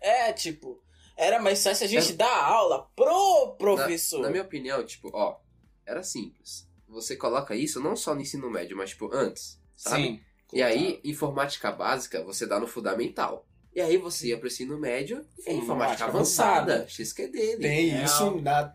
[0.00, 0.82] É, tipo,
[1.16, 4.20] era mais fácil a gente É- dar aula pro professor.
[4.20, 5.38] Na minha opinião, tipo, ó,
[5.86, 6.68] era simples.
[6.88, 10.02] Você coloca isso não só no ensino médio, mas, tipo, antes, sabe?
[10.02, 10.20] Sim.
[10.52, 13.46] E aí, informática básica, você dá no fundamental.
[13.74, 16.88] E aí você ia pro ensino médio, é informática Informática avançada, avançada.
[16.88, 17.62] XQ dele.
[17.62, 18.04] Tem Real.
[18.04, 18.72] isso na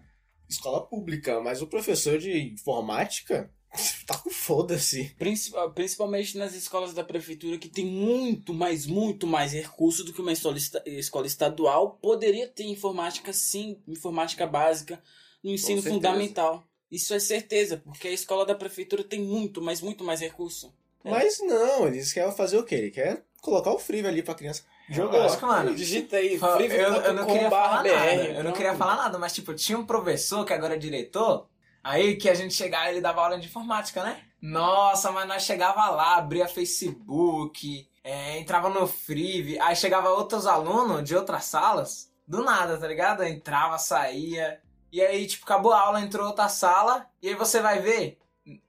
[0.49, 3.49] escola pública, mas o professor de informática
[4.07, 5.13] tá com foda-se.
[5.17, 10.21] Principal- Principalmente nas escolas da prefeitura que tem muito mais, muito mais recurso do que
[10.21, 11.97] uma escola, escola estadual.
[12.01, 15.01] Poderia ter informática sim, informática básica
[15.43, 16.63] no ensino fundamental.
[16.91, 20.73] Isso é certeza, porque a escola da prefeitura tem muito, mas muito mais recurso.
[21.03, 21.11] É.
[21.11, 22.75] Mas não, eles querem fazer o quê?
[22.75, 25.25] Ele quer colocar o free ali pra criança jogar.
[25.25, 28.23] acho que, mano, Digita aí, eu, eu não queria falar frivo.com.br, nada.
[28.39, 31.47] Eu não queria falar nada, mas tipo, tinha um professor que agora é diretor,
[31.83, 34.21] aí que a gente chegava ele dava aula de informática, né?
[34.41, 41.03] Nossa, mas nós chegava lá, abria Facebook, é, entrava no Frive, aí chegava outros alunos
[41.03, 43.23] de outras salas, do nada, tá ligado?
[43.23, 44.61] Entrava, saía,
[44.91, 48.17] e aí, tipo, acabou a aula, entrou outra sala, e aí você vai ver,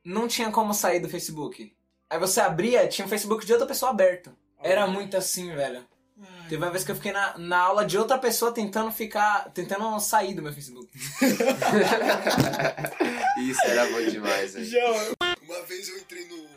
[0.04, 1.74] não tinha como sair do Facebook.
[2.08, 4.36] Aí você abria, tinha o Facebook de outra pessoa aberto.
[4.58, 5.86] Era muito assim, velho.
[6.50, 9.52] Teve uma vez que eu fiquei na, na aula de outra pessoa tentando ficar.
[9.52, 10.90] tentando sair do meu Facebook.
[13.38, 14.66] Isso era bom demais, velho.
[14.66, 14.84] Já,
[15.42, 16.50] uma vez eu entrei no,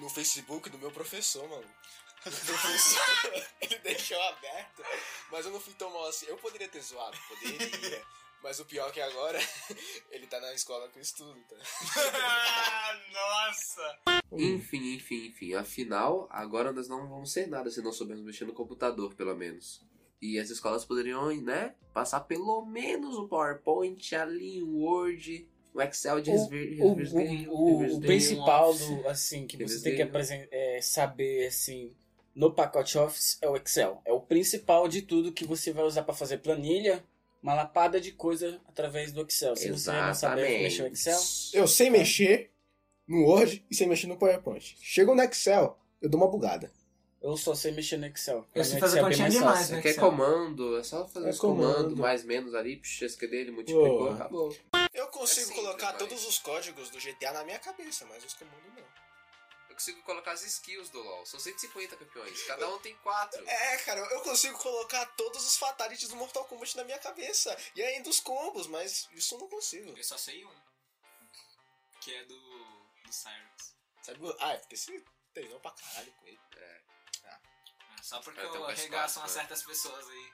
[0.00, 1.62] no Facebook do meu professor, mano.
[1.62, 3.00] O professor,
[3.62, 4.82] ele deixou aberto,
[5.30, 6.26] mas eu não fui tão mal assim.
[6.26, 8.02] Eu poderia ter zoado, poderia.
[8.42, 9.38] Mas o pior é que agora,
[10.10, 11.56] ele tá na escola com estudo, tá?
[13.12, 14.22] Nossa!
[14.32, 15.54] Enfim, enfim, enfim.
[15.54, 19.84] Afinal, agora nós não vamos ser nada se não soubermos mexer no computador, pelo menos.
[20.20, 26.20] E as escolas poderiam, né, passar pelo menos um PowerPoint ali, um Word, um Excel
[26.20, 31.48] de O, o, o, o, o principal do, assim, que você tem que é, saber,
[31.48, 31.94] assim,
[32.34, 34.00] no pacote Office é o Excel.
[34.04, 37.04] É o principal de tudo que você vai usar para fazer planilha,
[37.46, 39.54] uma lapada de coisa através do Excel.
[39.54, 40.62] Se você não saber Exatamente.
[40.64, 41.20] mexer o Excel,
[41.52, 42.50] Eu sei mexer
[43.06, 44.76] no Word e sei mexer no PowerPoint.
[44.80, 46.72] Chegou no Excel, eu dou uma bugada.
[47.22, 48.42] eu só sei mexer no Excel.
[48.52, 49.80] Pra Eu sei fazer é continha mais demais, né?
[49.80, 50.10] Quer Excel.
[50.10, 51.96] comando, é só fazer É os comandos, comando.
[51.96, 54.12] mais menos ali, psh, esquece dele, multiplicou, Pô.
[54.12, 54.56] acabou.
[54.92, 58.24] Eu consigo É simples, colocar mas- todos os códigos do GTA na minha cabeça, mas
[58.24, 58.82] os comandos não.
[59.76, 63.46] Eu consigo colocar as skills do LoL, são 150 campeões, cada um tem 4.
[63.46, 67.54] É, cara, eu consigo colocar todos os fatalities do Mortal Kombat na minha cabeça.
[67.74, 69.92] E ainda os combos, mas isso eu não consigo.
[69.94, 70.50] Eu só sei um.
[72.00, 72.34] Que é do.
[73.04, 73.74] do Cyrus.
[74.00, 74.18] Sabe?
[74.40, 76.40] Ah, é porque você treinou pra caralho com ele.
[77.26, 77.38] Ah,
[78.02, 79.40] Só porque eu um arregaço PS4, umas né?
[79.42, 80.32] certas pessoas aí.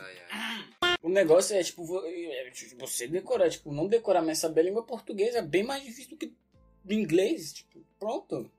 [0.00, 0.98] Ai, ai.
[1.00, 4.64] O negócio é, tipo, vo- é, tipo, você decorar, tipo, não decorar, mas saber a
[4.64, 6.36] língua portuguesa é bem mais difícil do que
[6.94, 8.50] inglês, tipo, pronto.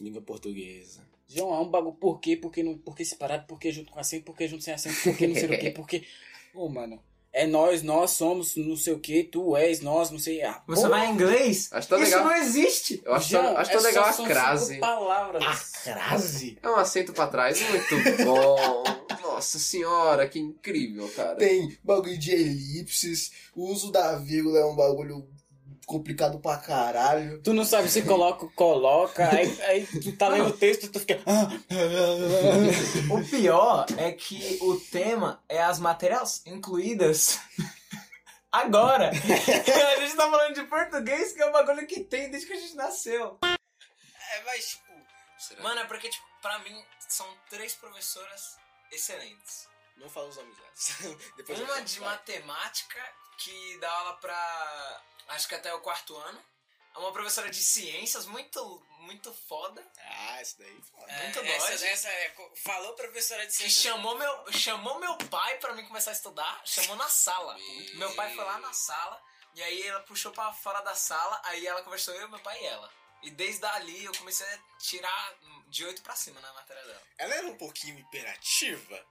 [0.00, 1.00] Língua portuguesa.
[1.28, 3.92] João, é um bagulho por quê, por que, não, por que separado, por que junto
[3.92, 6.04] com acento, por que junto sem acento, por que não sei o quê, por que...
[6.52, 7.00] Ô, mano,
[7.32, 10.42] é nós, nós somos não sei o quê, tu és, nós, não sei...
[10.42, 11.68] Ah, Você vai em inglês?
[11.72, 12.24] Acho Isso legal.
[12.24, 13.00] não existe!
[13.04, 14.66] Eu acho, João, tão, acho é tão só- legal a são crase.
[14.66, 15.42] cinco palavras.
[15.44, 16.58] A crase?
[16.60, 18.82] É um acento pra trás, muito bom.
[19.22, 21.36] Nossa senhora, que incrível, cara.
[21.36, 25.28] Tem bagulho de elipses, o uso da vírgula é um bagulho
[25.90, 27.42] complicado pra caralho.
[27.42, 31.00] Tu não sabe se coloca, coloca, aí, aí tu tá lendo o texto e tu
[31.00, 31.20] fica...
[31.26, 31.48] ah,
[33.12, 37.40] O pior é que o tema é as matérias incluídas
[38.52, 39.10] agora.
[39.10, 42.60] a gente tá falando de português, que é um bagulho que tem desde que a
[42.60, 43.38] gente nasceu.
[43.42, 44.90] É, mas tipo.
[45.38, 45.62] Será?
[45.62, 48.56] Mano, é porque, tipo, pra mim, são três professoras
[48.92, 49.68] excelentes.
[49.96, 51.58] Não fala os nomes delas.
[51.60, 52.08] Uma de vai.
[52.10, 53.00] matemática,
[53.38, 55.02] que dá aula pra.
[55.30, 56.44] Acho que até o quarto ano.
[56.94, 59.80] É uma professora de ciências muito, muito foda.
[59.98, 60.82] Ah, esse daí.
[60.82, 61.12] foda.
[61.22, 65.86] Muito essa, essa é, falou professora de Que chamou meu, chamou meu pai pra mim
[65.86, 66.60] começar a estudar.
[66.64, 67.56] Chamou na sala.
[67.56, 67.96] Meu.
[67.98, 69.22] Meu pai foi lá na sala.
[69.54, 71.40] E aí ela puxou pra fora da sala.
[71.44, 72.92] Aí ela conversou eu, meu pai e ela.
[73.22, 75.38] E desde ali eu comecei a tirar
[75.68, 77.02] de 8 pra cima na matéria dela.
[77.18, 79.06] Ela era um pouquinho imperativa,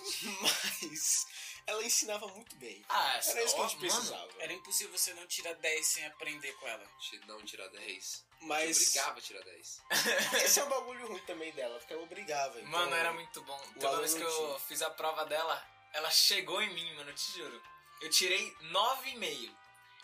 [0.40, 1.26] mas
[1.66, 2.84] ela ensinava muito bem.
[2.88, 4.30] Ah, Era isso que a gente ó, precisava.
[4.38, 6.84] Era impossível você não tirar 10 sem aprender com ela.
[7.26, 8.26] Não tirar 10.
[8.42, 9.82] Mas Eu obrigava a tirar 10.
[10.44, 12.58] esse é um bagulho ruim também dela, porque ela obrigava.
[12.58, 12.70] Então...
[12.70, 13.58] Mano, era muito bom.
[13.80, 14.58] Toda vez que eu tinha.
[14.60, 17.62] fiz a prova dela, ela chegou em mim, mano, eu te juro.
[18.00, 19.56] Eu tirei 9,5.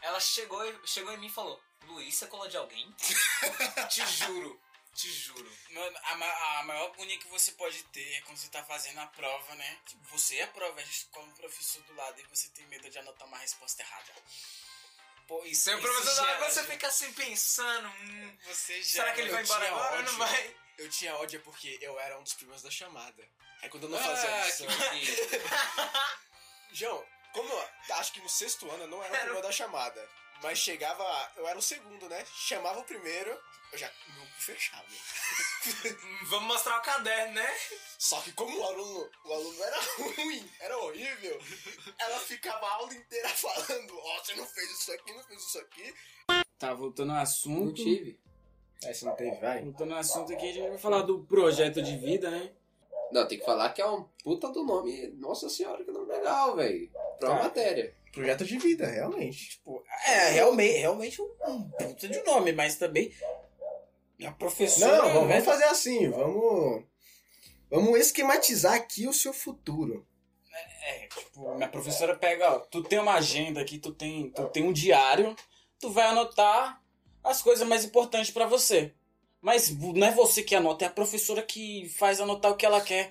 [0.03, 2.91] Ela chegou, chegou em mim e falou: Luiz, você colou de alguém?
[3.91, 4.59] te juro,
[4.95, 5.51] te juro.
[5.71, 9.07] Mano, a, a maior agonia que você pode ter é quando você tá fazendo a
[9.07, 9.79] prova, né?
[9.87, 13.39] Tipo, você aprova com o professor do lado e você tem medo de anotar uma
[13.39, 14.13] resposta errada.
[15.29, 19.21] Pô, isso Seu isso professor gera- hora, você fica assim pensando: hum, Você será que
[19.21, 20.57] ele vai embora agora ou não vai?
[20.79, 23.29] Eu tinha ódio porque eu era um dos primeiros da chamada.
[23.63, 24.67] Aí quando eu não Ah, fazia a lição...
[26.73, 29.47] João, como eu acho que no sexto ano eu não era o Era o- primeiro
[29.47, 30.09] da chamada.
[30.43, 31.05] Mas chegava,
[31.37, 32.25] eu era o segundo, né?
[32.35, 33.31] Chamava o primeiro,
[33.73, 34.85] eu já meu cu fechava.
[36.31, 37.57] Vamos mostrar o caderno, né?
[37.99, 39.77] Só que como o aluno, o aluno era
[40.17, 41.39] ruim, era horrível,
[41.99, 45.59] ela ficava a aula inteira falando, ó, você não fez isso aqui, não fez isso
[45.59, 45.95] aqui.
[46.59, 47.75] Tá, voltando ao Não assunto.
[47.75, 48.19] tive.
[48.83, 49.63] É, você não teve, vai.
[49.63, 52.51] Voltando ao assunto aqui, a gente vai falar do projeto de vida, né?
[53.13, 55.09] Não, tem que falar que é um puta do nome.
[55.19, 56.91] Nossa senhora, que nome legal, velho.
[57.19, 57.45] Pra uma Tá.
[57.45, 57.95] matéria.
[58.13, 59.51] Projeto de vida, realmente.
[59.51, 63.13] Tipo, é realmente, realmente um, um puta de nome, mas também
[64.27, 64.97] a professora.
[64.97, 65.41] Não, vamos, né?
[65.41, 66.85] vamos fazer assim, vamos.
[67.71, 70.07] Vamos esquematizar aqui o seu futuro.
[70.83, 74.65] É, tipo, minha professora pega, ó, tu tem uma agenda aqui, tu tem, tu tem
[74.65, 75.37] um diário,
[75.79, 76.83] tu vai anotar
[77.23, 78.93] as coisas mais importantes pra você.
[79.41, 82.81] Mas não é você que anota, é a professora que faz anotar o que ela
[82.81, 83.11] quer.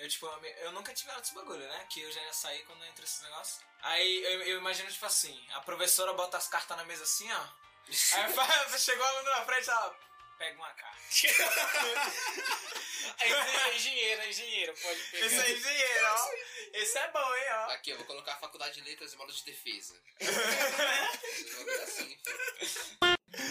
[0.00, 0.26] Eu, tipo,
[0.60, 1.86] eu nunca tive aula desse bagulho, né?
[1.90, 3.66] Que eu já ia sair quando entra esse negócio.
[3.82, 7.44] Aí eu, eu imagino, tipo assim, a professora bota as cartas na mesa assim, ó.
[7.88, 9.98] Aí chegou o aluno na frente, ela
[10.38, 10.98] pega uma carta.
[13.20, 16.30] É engenheiro, é engenheiro, pode Esse é engenheiro, ó.
[16.72, 17.70] Esse é bom, hein, ó.
[17.72, 19.94] Aqui, eu vou colocar a faculdade de letras e modo de defesa.
[20.20, 22.18] Esse é assim.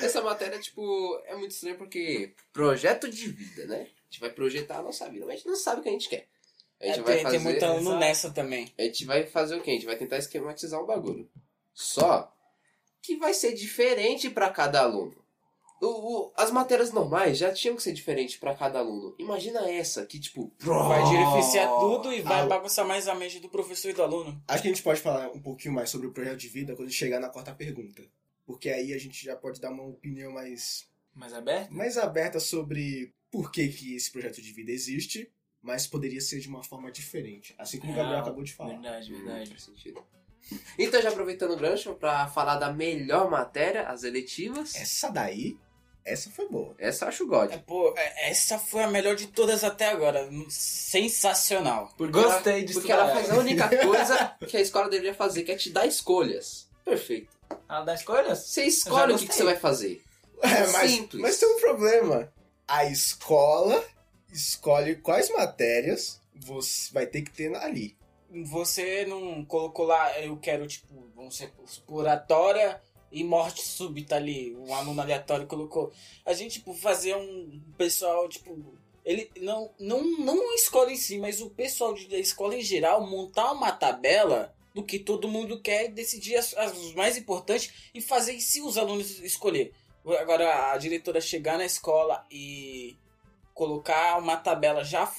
[0.04, 3.82] Essa matéria, tipo, é muito estranho porque projeto de vida, né?
[3.82, 5.94] A gente vai projetar a nossa vida, mas a gente não sabe o que a
[5.94, 6.28] gente quer.
[6.80, 7.36] A gente É, vai tem, fazer.
[7.38, 8.00] tem muito aluno Exato.
[8.00, 8.72] nessa também.
[8.78, 9.72] A gente vai fazer o quê?
[9.72, 11.30] A gente vai tentar esquematizar o bagulho.
[11.74, 12.32] Só
[13.02, 15.16] que vai ser diferente para cada aluno.
[15.80, 19.16] O, o- as matérias normais já tinham que ser diferentes para cada aluno.
[19.20, 20.52] Imagina essa, que tipo.
[20.60, 22.46] Vai beneficiar tudo e vai Ah.
[22.48, 24.42] bagunçar mais a mente do professor e do aluno.
[24.48, 26.92] Acho que a gente pode falar um pouquinho mais sobre o projeto de vida quando
[26.92, 28.04] chegar na quarta pergunta.
[28.46, 31.72] Porque aí a gente já pode dar uma opinião mais, Mais aberto?
[31.72, 35.30] mais aberta sobre por que, que esse projeto de vida existe,
[35.68, 37.54] mas poderia ser de uma forma diferente.
[37.60, 38.70] Assim como o Gabriel acabou de falar.
[38.80, 39.50] Verdade, Hum, verdade.
[39.50, 40.02] faz sentido.
[40.80, 44.74] Então, já aproveitando o gancho para falar da melhor matéria, as eletivas.
[44.76, 45.58] Essa daí,
[46.06, 46.74] essa foi boa.
[46.80, 47.52] Essa eu acho God.
[47.52, 50.30] É, pô, é, essa foi a melhor de todas até agora.
[50.48, 51.94] Sensacional.
[51.98, 55.52] Porque Gostei de Porque ela faz a única coisa que a escola deveria fazer, que
[55.52, 56.70] é te dar escolhas.
[56.86, 57.36] Perfeito.
[57.68, 58.40] Ela dá escolhas?
[58.40, 60.02] Você escolhe o que, que você vai fazer.
[60.42, 61.22] É, mas, Simples.
[61.22, 62.32] mas tem um problema.
[62.66, 63.84] A escola
[64.32, 67.96] escolhe quais matérias você vai ter que ter ali.
[68.46, 74.56] Você não colocou lá, eu quero, tipo, vamos ser exploratória e morte súbita ali.
[74.56, 75.92] Um aluno aleatório colocou.
[76.26, 78.76] A gente, tipo, fazer um pessoal, tipo.
[79.06, 83.54] Ele não, não, não escola em si, mas o pessoal da escola em geral montar
[83.54, 88.38] uma tabela do que todo mundo quer e decidir as, as mais importantes e fazer
[88.42, 89.74] se os alunos escolher.
[90.20, 92.98] Agora, a diretora chegar na escola e
[93.58, 95.12] colocar uma tabela já,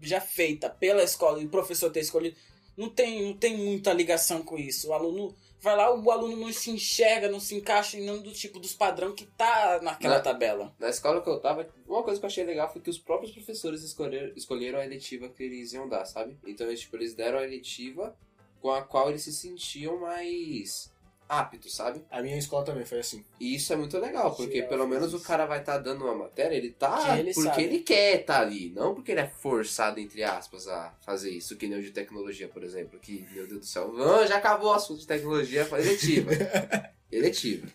[0.00, 2.36] já feita pela escola e o professor ter escolhido,
[2.76, 4.88] não tem, não tem muita ligação com isso.
[4.88, 8.30] O aluno vai lá, o aluno não se enxerga, não se encaixa em nenhum do
[8.30, 10.20] tipo dos padrão que tá naquela Né?
[10.22, 10.72] tabela.
[10.78, 13.32] Na escola que eu tava, uma coisa que eu achei legal foi que os próprios
[13.32, 16.38] professores escolheram, escolheram a eletiva que eles iam dar, sabe?
[16.46, 18.14] Então, eles, tipo, eles deram a eletiva
[18.60, 20.92] com a qual eles se sentiam mais
[21.28, 22.02] aptos, sabe?
[22.10, 23.22] A minha escola também foi assim.
[23.38, 26.04] E isso é muito legal, porque Sim, pelo menos fiz o cara vai estar dando
[26.04, 27.64] uma matéria, ele tá ele porque sabe.
[27.64, 31.68] ele quer estar ali, não porque ele é forçado, entre aspas, a fazer isso, que
[31.68, 34.74] nem o de tecnologia, por exemplo, que, meu Deus do céu, ah, já acabou o
[34.74, 36.30] assunto de tecnologia, foi eletiva.
[37.12, 37.68] eletiva.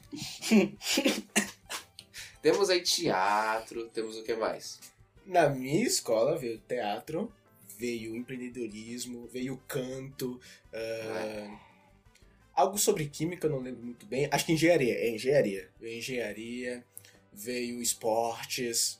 [2.42, 4.80] temos aí teatro, temos o que mais?
[5.26, 7.32] Na minha escola veio teatro,
[7.78, 10.39] veio empreendedorismo, veio canto,
[10.74, 11.73] ah,
[12.54, 14.28] algo sobre química, eu não lembro muito bem.
[14.32, 15.70] Acho que engenharia, é engenharia.
[15.80, 16.86] Veio engenharia,
[17.32, 19.00] veio esportes,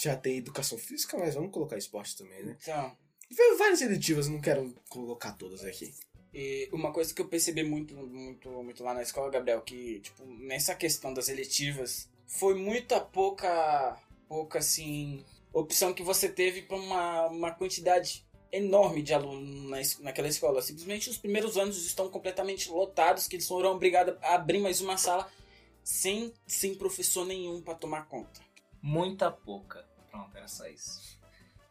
[0.00, 2.56] já tem educação física, mas vamos colocar esportes também, né?
[2.60, 2.96] Então,
[3.34, 5.94] Veio várias eletivas, não quero colocar todas aqui.
[6.34, 10.24] E uma coisa que eu percebi muito, muito, muito lá na escola, Gabriel, que, tipo,
[10.26, 17.26] nessa questão das eletivas, foi muita pouca, pouca, assim, opção que você teve para uma,
[17.28, 20.60] uma quantidade enorme de alunos na, naquela escola.
[20.62, 24.96] Simplesmente os primeiros anos estão completamente lotados, que eles foram obrigados a abrir mais uma
[24.98, 25.28] sala
[25.82, 28.40] sem, sem professor nenhum para tomar conta.
[28.80, 29.84] Muita pouca.
[30.10, 31.12] Pronto, era só isso.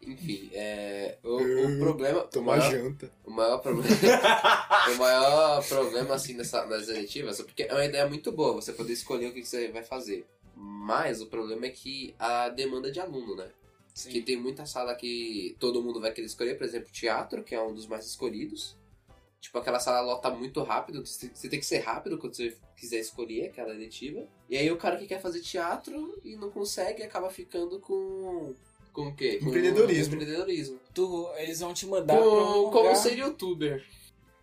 [0.02, 2.22] Enfim, é, o, o problema...
[2.22, 3.12] o Tomar maior- janta.
[3.24, 3.88] O maior problema.
[4.92, 8.74] o maior problema, assim, nessa, nas eletivas é porque é uma ideia muito boa você
[8.74, 10.26] poder escolher o que que você vai fazer.
[10.56, 13.50] Mas o problema é que a demanda de aluno, né?
[14.10, 17.62] Que tem muita sala que todo mundo vai querer escolher, por exemplo, teatro, que é
[17.62, 18.78] um dos mais escolhidos.
[19.42, 23.46] Tipo, aquela sala lota muito rápido, você tem que ser rápido quando você quiser escolher
[23.46, 24.28] aquela eletiva.
[24.48, 28.54] E aí o cara que quer fazer teatro e não consegue acaba ficando com.
[28.94, 29.40] Com o quê?
[29.40, 30.16] Com Empreendedorismo.
[30.16, 30.80] Empreendedorismo.
[30.94, 33.84] Tu, eles vão te mandar pra um Com, como ser youtuber.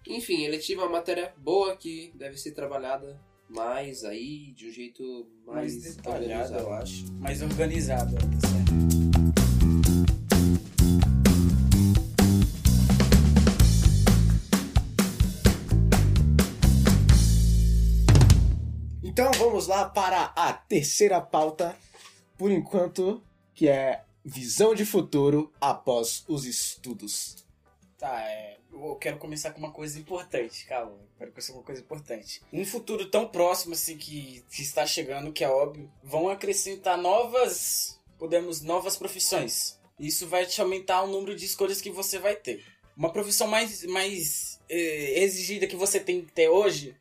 [0.06, 5.26] Enfim, eletiva é uma matéria boa que deve ser trabalhada mais aí, de um jeito
[5.46, 6.62] mais, mais detalhado, organizado.
[6.62, 7.12] eu acho.
[7.14, 8.67] Mais organizado, tá certo.
[19.18, 21.76] Então vamos lá para a terceira pauta,
[22.36, 23.20] por enquanto,
[23.52, 27.44] que é visão de futuro após os estudos.
[27.98, 28.58] Tá, é.
[28.72, 30.96] Eu quero começar com uma coisa importante, calma.
[31.18, 32.40] Quero começar com uma coisa importante.
[32.52, 37.98] Um futuro tão próximo, assim, que, que está chegando, que é óbvio, vão acrescentar novas.
[38.20, 39.80] Podemos, novas profissões.
[39.98, 42.64] Isso vai te aumentar o número de escolhas que você vai ter.
[42.96, 46.94] Uma profissão mais, mais eh, exigida que você tem que ter hoje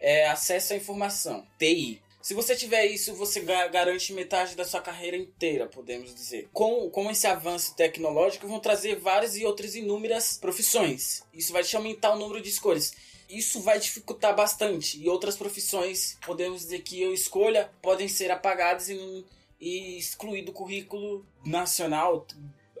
[0.00, 2.02] é acesso à informação, TI.
[2.22, 6.48] Se você tiver isso, você ga- garante metade da sua carreira inteira, podemos dizer.
[6.52, 11.22] Com, com esse avanço tecnológico, vão trazer várias e outras inúmeras profissões.
[11.32, 12.94] Isso vai te aumentar o número de escolhas.
[13.30, 14.98] Isso vai dificultar bastante.
[15.00, 19.24] E outras profissões, podemos dizer que eu escolha, podem ser apagadas e, não-
[19.60, 20.00] e
[20.44, 22.26] do currículo nacional,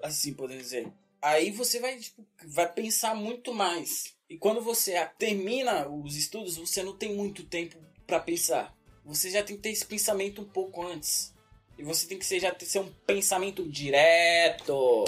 [0.02, 0.88] assim podemos dizer.
[1.22, 4.15] Aí você vai, tipo, vai pensar muito mais.
[4.28, 8.76] E quando você termina os estudos, você não tem muito tempo para pensar.
[9.04, 11.32] você já tem que ter esse pensamento um pouco antes.
[11.78, 15.04] E você tem que ser, já ter, ser um pensamento direto.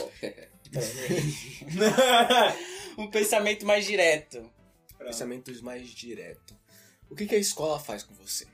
[2.96, 4.48] um pensamento mais direto.
[4.98, 6.56] Pensamentos mais direto.
[7.10, 8.46] O que, que a escola faz com você?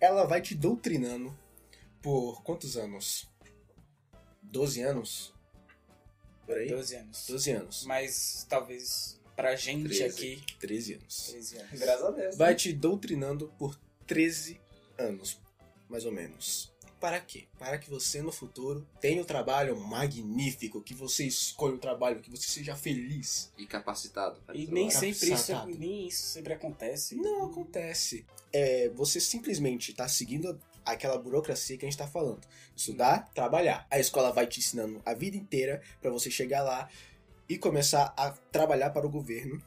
[0.00, 1.36] Ela vai te doutrinando
[2.02, 3.26] por quantos anos?
[4.42, 5.34] 12 anos?
[6.46, 6.68] Por aí?
[6.68, 7.26] 12 anos.
[7.26, 7.84] 12 anos.
[7.86, 10.04] Mas talvez pra gente 13.
[10.04, 10.42] aqui.
[10.60, 11.26] 13 anos.
[11.30, 11.80] 13 anos.
[11.80, 12.36] Graças a Deus.
[12.36, 14.60] Vai te doutrinando por 13
[14.98, 15.40] anos,
[15.88, 16.72] mais ou menos.
[17.00, 17.44] Para quê?
[17.58, 22.30] Para que você no futuro tenha um trabalho magnífico, que você escolha o trabalho, que
[22.30, 23.52] você seja feliz.
[23.58, 24.40] E capacitado.
[24.54, 25.78] E nem sempre isso, Sapatado.
[25.78, 27.14] nem isso sempre acontece.
[27.16, 28.24] Não acontece.
[28.50, 32.40] É, você simplesmente está seguindo aquela burocracia que a gente está falando.
[32.74, 33.86] Estudar, trabalhar.
[33.90, 36.88] A escola vai te ensinando a vida inteira para você chegar lá
[37.48, 39.62] e começar a trabalhar para o governo.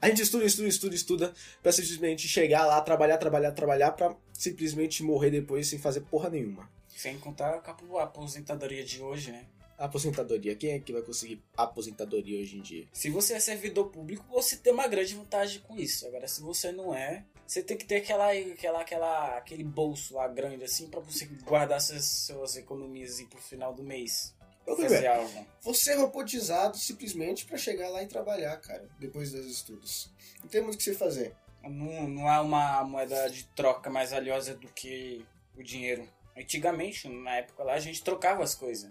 [0.00, 5.02] A gente estuda, estuda, estuda, estuda para simplesmente chegar lá, trabalhar, trabalhar, trabalhar para simplesmente
[5.02, 6.70] morrer depois sem fazer porra nenhuma.
[6.88, 9.46] Sem contar a a aposentadoria de hoje, né?
[9.78, 10.54] Aposentadoria.
[10.54, 12.86] Quem é que vai conseguir aposentadoria hoje em dia?
[12.92, 16.06] Se você é servidor público, você tem uma grande vantagem com isso.
[16.06, 20.28] Agora, se você não é, você tem que ter aquela, aquela, aquela, aquele bolso lá
[20.28, 24.34] grande assim pra você guardar suas, suas economias assim, pro final do mês.
[24.66, 25.46] Ô, Fazer algo.
[25.60, 30.10] Você é robotizado simplesmente para chegar lá e trabalhar, cara, depois dos estudos.
[30.42, 31.34] Não tem muito o que você fazer.
[31.62, 35.24] Não, não há uma moeda de troca mais valiosa do que
[35.56, 36.08] o dinheiro.
[36.36, 38.90] Antigamente, na época lá, a gente trocava as coisas.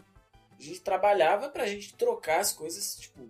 [0.59, 3.27] A gente trabalhava pra gente trocar as coisas, tipo.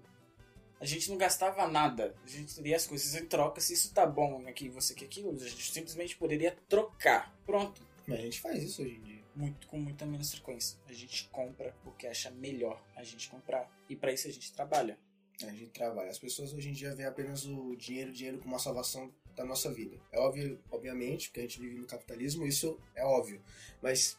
[0.79, 2.15] A gente não gastava nada.
[2.25, 3.61] A gente teria as coisas em troca.
[3.61, 7.33] Se isso tá bom aqui você quer aquilo, a gente simplesmente poderia trocar.
[7.45, 7.81] Pronto.
[8.07, 9.20] Mas a gente faz isso hoje em dia.
[9.35, 10.77] Muito, com muita menos frequência.
[10.87, 13.69] A gente compra porque acha melhor a gente comprar.
[13.89, 14.97] E pra isso a gente trabalha.
[15.41, 16.09] A gente trabalha.
[16.09, 19.71] As pessoas hoje em dia veem apenas o dinheiro, dinheiro como uma salvação da nossa
[19.71, 19.97] vida.
[20.11, 23.41] É óbvio, obviamente, porque a gente vive no capitalismo, isso é óbvio.
[23.81, 24.17] Mas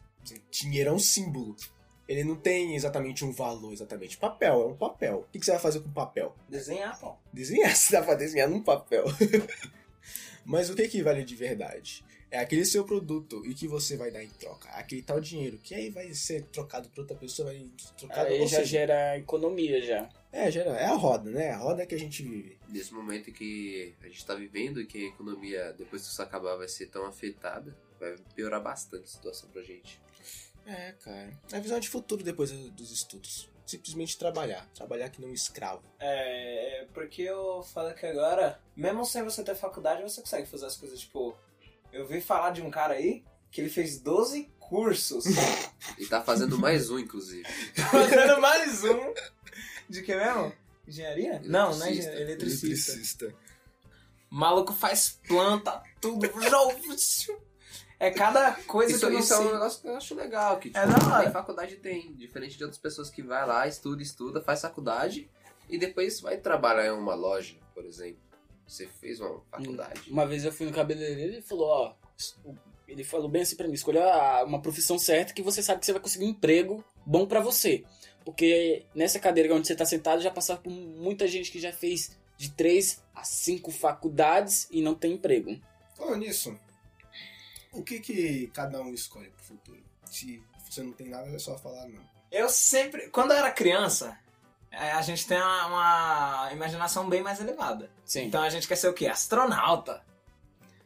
[0.51, 1.55] dinheiro é um símbolo.
[2.09, 4.17] Ele não tem exatamente um valor, exatamente.
[4.17, 5.21] Papel é um papel.
[5.21, 6.35] O que que você vai fazer com papel?
[6.49, 7.15] Desenhar, pô.
[7.33, 9.05] Desenhar, você dá pra desenhar num papel.
[10.45, 12.05] Mas o que que vale de verdade?
[12.31, 14.69] É aquele seu produto e que você vai dar em troca.
[14.71, 17.67] Aquele tal dinheiro que aí vai ser trocado pra outra pessoa, vai
[17.99, 20.09] trocado Aí já seja, gera economia já.
[20.33, 21.49] É, gera, é a roda, né?
[21.49, 22.59] É a roda que a gente vive.
[22.69, 26.57] Nesse momento que a gente está vivendo e que a economia, depois que isso acabar,
[26.57, 30.01] vai ser tão afetada, vai piorar bastante a situação pra gente.
[30.65, 31.39] É, cara.
[31.53, 33.52] É a visão de futuro depois dos estudos.
[33.67, 34.67] Simplesmente trabalhar.
[34.75, 35.83] Trabalhar que não um escravo.
[35.99, 40.77] É, porque eu falo que agora, mesmo sem você ter faculdade, você consegue fazer as
[40.77, 41.37] coisas, tipo...
[41.93, 45.25] Eu vi falar de um cara aí que ele fez 12 cursos.
[45.99, 47.45] E tá fazendo mais um, inclusive.
[47.91, 49.13] Fazendo mais um.
[49.89, 50.53] De que mesmo?
[50.89, 51.41] Engenharia?
[51.45, 51.91] Não, não é Eletricista.
[51.91, 52.23] engenharia.
[52.23, 52.67] Eletricista.
[52.93, 53.35] Eletricista.
[54.31, 56.27] O maluco faz planta, tudo.
[58.05, 59.47] É cada coisa Isso, que eu isso é sei.
[59.47, 61.23] um negócio que eu acho legal, que tipo, É da hora.
[61.23, 62.13] tem faculdade tem.
[62.15, 65.31] Diferente de outras pessoas que vai lá, estuda, estuda, faz faculdade
[65.69, 68.21] e depois vai trabalhar em uma loja, por exemplo.
[68.67, 70.11] Você fez uma faculdade.
[70.11, 71.95] Uma vez eu fui no cabeleireiro e ele falou, ó,
[72.89, 75.93] ele falou bem assim pra mim, escolha uma profissão certa que você sabe que você
[75.93, 77.85] vai conseguir um emprego bom pra você.
[78.25, 82.17] Porque nessa cadeira onde você tá sentado já passaram por muita gente que já fez
[82.37, 85.57] de três a cinco faculdades e não tem emprego.
[85.97, 86.59] Falando nisso,
[87.73, 89.83] o que que cada um escolhe pro futuro?
[90.11, 92.03] Se você não tem nada, é só falar não.
[92.31, 93.09] Eu sempre.
[93.09, 94.17] Quando eu era criança,
[94.71, 97.91] é, a gente tem uma, uma imaginação bem mais elevada.
[98.05, 98.25] Sim.
[98.25, 99.07] Então a gente quer ser o quê?
[99.07, 100.03] Astronauta.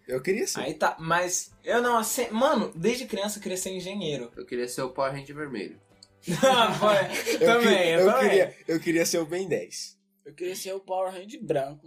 [0.06, 0.60] Eu queria ser.
[0.60, 0.96] Aí tá.
[0.98, 1.96] Mas eu não.
[1.96, 4.32] Assim, mano, desde criança eu queria ser engenheiro.
[4.36, 5.80] Eu queria ser o Power Ranger vermelho.
[6.26, 8.28] Foi, eu, também, queria, eu, eu, também.
[8.28, 9.96] queria, eu queria ser o Ben 10.
[10.24, 11.86] Eu queria ser o Power Ranger branco.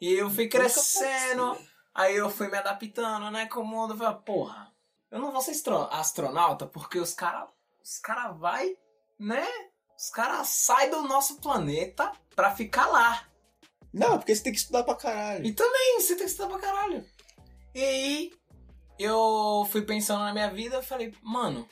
[0.00, 1.58] E eu fui crescendo.
[1.96, 3.94] Aí eu fui me adaptando, né, com o mundo.
[3.94, 4.70] Eu falei, porra,
[5.10, 7.48] eu não vou ser astro- astronauta porque os caras
[7.82, 8.76] os cara vai,
[9.18, 9.46] né?
[9.96, 13.26] Os caras saem do nosso planeta pra ficar lá.
[13.94, 15.46] Não, porque você tem que estudar pra caralho.
[15.46, 17.02] E também, você tem que estudar pra caralho.
[17.74, 18.32] E aí,
[18.98, 21.66] eu fui pensando na minha vida, eu falei, mano,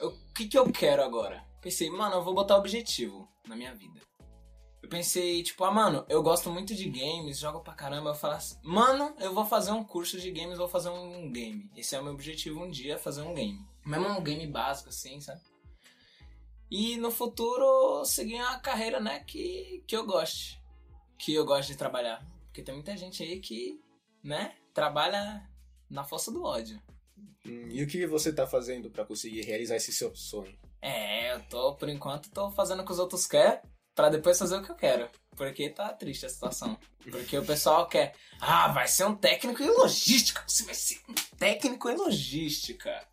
[0.00, 1.44] o que que eu quero agora?
[1.60, 4.00] Pensei, mano, eu vou botar objetivo na minha vida.
[4.88, 8.08] Eu pensei, tipo, ah, mano, eu gosto muito de games, jogo pra caramba.
[8.08, 11.70] Eu falo assim, mano, eu vou fazer um curso de games, vou fazer um game.
[11.76, 13.60] Esse é o meu objetivo um dia, fazer um game.
[13.84, 15.42] Mesmo um game básico, assim, sabe?
[16.70, 20.58] E no futuro, seguir uma carreira, né, que, que eu goste.
[21.18, 22.26] Que eu gosto de trabalhar.
[22.46, 23.78] Porque tem muita gente aí que,
[24.24, 25.46] né, trabalha
[25.90, 26.82] na força do ódio.
[27.46, 30.58] Hum, e o que você tá fazendo pra conseguir realizar esse seu sonho?
[30.80, 33.60] É, eu tô, por enquanto, tô fazendo o que os outros querem.
[33.98, 35.10] Pra depois fazer o que eu quero.
[35.34, 36.78] Porque tá triste a situação.
[37.10, 40.40] Porque o pessoal quer, ah, vai ser um técnico em logística.
[40.46, 43.04] Você vai ser um técnico em logística.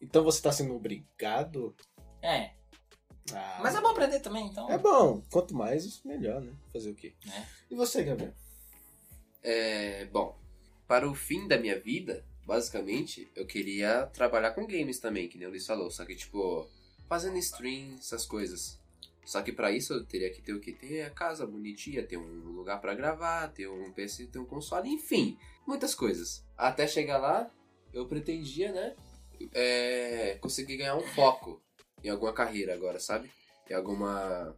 [0.00, 1.76] Então você tá sendo obrigado?
[2.22, 2.52] É,
[3.34, 4.70] Ah, mas é bom aprender também, então.
[4.70, 5.22] É bom.
[5.30, 6.54] Quanto mais, melhor, né?
[6.72, 7.12] Fazer o quê?
[7.30, 7.42] É.
[7.70, 8.32] E você, Gabriel?
[9.42, 10.38] É, bom,
[10.88, 15.46] para o fim da minha vida, basicamente, eu queria trabalhar com games também, que nem
[15.46, 15.90] o Luiz falou.
[15.90, 16.66] Só que, tipo,
[17.06, 18.78] fazendo stream, essas coisas.
[19.26, 20.72] Só que pra isso eu teria que ter o quê?
[20.72, 24.88] Ter a casa bonitinha, ter um lugar pra gravar, ter um PC, ter um console,
[24.88, 26.46] enfim, muitas coisas.
[26.56, 27.50] Até chegar lá,
[27.92, 28.94] eu pretendia, né,
[29.52, 31.60] é, conseguir ganhar um foco
[32.04, 33.28] em alguma carreira agora, sabe?
[33.68, 34.56] Em alguma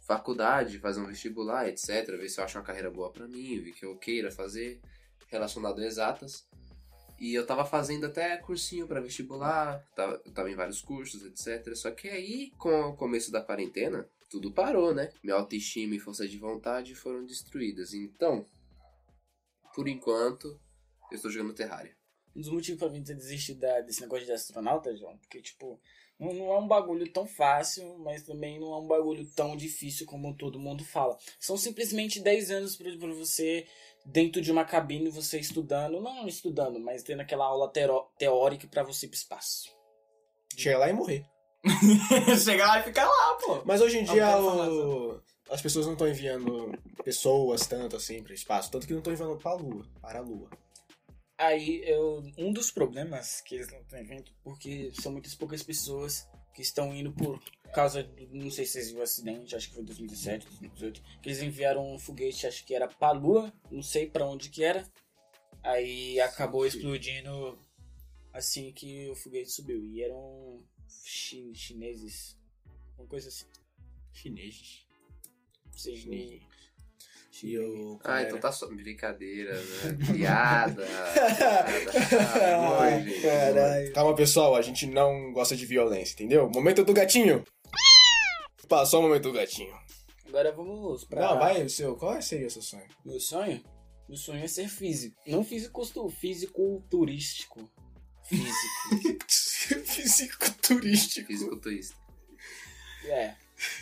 [0.00, 2.06] faculdade, fazer um vestibular, etc.
[2.16, 4.80] Ver se eu acho uma carreira boa pra mim, ver que eu queira fazer
[5.28, 6.48] relacionado a exatas.
[7.18, 11.74] E eu tava fazendo até cursinho pra vestibular, tava, eu tava em vários cursos, etc.
[11.74, 15.10] Só que aí, com o começo da quarentena, tudo parou, né?
[15.22, 17.92] Minha autoestima e força de vontade foram destruídas.
[17.92, 18.46] Então,
[19.74, 20.60] por enquanto,
[21.10, 21.96] eu estou jogando Terraria.
[22.36, 25.80] Um dos motivos pra mim ter desistido desse negócio de astronauta, João, porque, tipo,
[26.18, 30.04] não, não é um bagulho tão fácil, mas também não é um bagulho tão difícil
[30.04, 31.16] como todo mundo fala.
[31.38, 33.66] São simplesmente 10 anos pra, pra você,
[34.06, 37.70] dentro de uma cabine, você estudando, não estudando, mas tendo aquela aula
[38.18, 39.68] teórica pra você ir pro espaço.
[40.56, 41.24] Chegar lá e morrer.
[42.42, 43.62] Chegar lá e ficar lá, pô.
[43.64, 45.20] Mas hoje em Não dia o-
[45.50, 46.72] as pessoas não estão enviando
[47.04, 50.22] pessoas tanto assim para espaço, tanto que não estão enviando para a Lua, para a
[50.22, 50.48] Lua.
[51.38, 56.28] Aí, eu, um dos problemas que eles não estão vendo, porque são muitas poucas pessoas
[56.52, 57.40] que estão indo por
[57.72, 61.28] causa, do, não sei se vocês viram o acidente, acho que foi 2017, 2018, que
[61.28, 64.88] eles enviaram um foguete, acho que era pra Lua, não sei pra onde que era.
[65.62, 67.58] Aí acabou explodindo
[68.32, 69.84] assim que o foguete subiu.
[69.84, 72.38] E eram chi- chineses,
[72.96, 73.46] uma coisa assim.
[74.12, 74.86] Chineses.
[75.72, 76.40] Sim,
[77.42, 78.66] E eu, Ah, então tá só.
[78.68, 79.98] Brincadeira, né?
[80.12, 80.86] Piada.
[83.22, 83.92] Caralho.
[83.92, 86.48] Calma, pessoal, a gente não gosta de violência, entendeu?
[86.50, 87.44] Momento do gatinho.
[88.68, 89.74] Passou o momento do gatinho.
[90.26, 91.20] Agora vamos pra.
[91.22, 91.96] Não, vai, o seu.
[91.96, 92.86] Qual seria o seu sonho?
[93.04, 93.62] Meu sonho?
[94.08, 95.16] Meu sonho é ser físico.
[95.26, 97.70] Não físico, físico turístico.
[98.24, 99.86] Físico.
[99.86, 101.26] Físico turístico.
[101.28, 101.94] Fisiculturista.
[103.06, 103.34] é.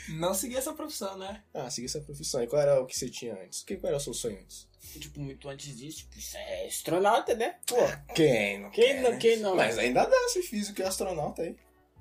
[0.08, 1.42] Não seguir essa profissão, né?
[1.52, 2.42] Ah, segui essa profissão.
[2.42, 3.62] E qual era o que você tinha antes?
[3.62, 4.66] Que, qual era o seu sonho antes?
[4.98, 7.56] Tipo, muito antes disso, tipo, isso é astronauta, né?
[7.66, 7.76] Pô.
[8.14, 9.16] Quem não Quem quer, não- né?
[9.18, 9.56] quem não?
[9.56, 11.56] Mas ainda dá ser físico e astronauta aí.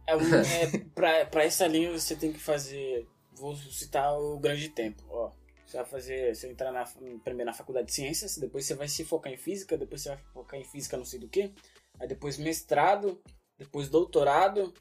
[0.07, 3.05] É, um- é, pra, pra essa linha você tem que fazer.
[3.34, 5.03] Vou citar o grande tempo.
[5.09, 5.32] Ó,
[5.67, 6.34] você vai fazer.
[6.36, 6.86] Você entrar na,
[7.23, 10.19] primeiro na faculdade de ciências, depois você vai se focar em física, depois você vai
[10.34, 11.51] focar em física não sei do que.
[11.99, 13.21] Aí depois mestrado,
[13.57, 14.73] depois doutorado.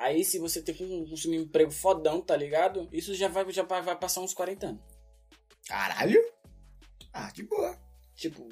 [0.00, 2.88] Aí se você tem que conseguir um emprego fodão, tá ligado?
[2.90, 4.80] Isso já vai, já vai vai passar uns 40 anos.
[5.68, 6.18] Caralho?
[7.12, 7.78] Ah, de boa.
[8.14, 8.48] Tipo,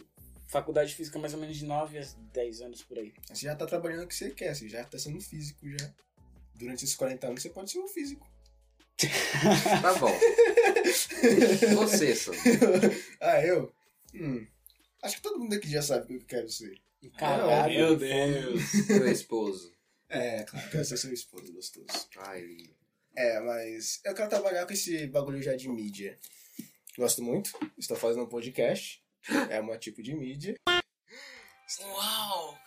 [0.46, 2.02] faculdade de física mais ou menos de 9 a
[2.34, 3.14] 10 anos por aí.
[3.32, 5.90] Você já tá trabalhando o que você quer, você já tá sendo físico já.
[6.54, 8.30] Durante esses 40 anos você pode ser um físico.
[9.80, 10.12] Tá bom.
[11.76, 12.40] Você, Sandro.
[13.22, 13.72] ah, eu?
[14.14, 14.46] Hum.
[15.02, 16.78] Acho que todo mundo aqui já sabe o que eu quero ser.
[17.16, 18.88] Caralho, meu Deus.
[18.88, 19.77] Meu esposo.
[20.08, 21.86] É, claro, quero ser seu esposo gostoso.
[22.18, 22.74] Ai, lindo.
[23.16, 26.18] É, mas eu quero trabalhar com esse bagulho já de mídia.
[26.96, 29.02] Gosto muito, estou fazendo um podcast.
[29.50, 30.54] É um tipo de mídia.
[31.80, 32.58] Uau!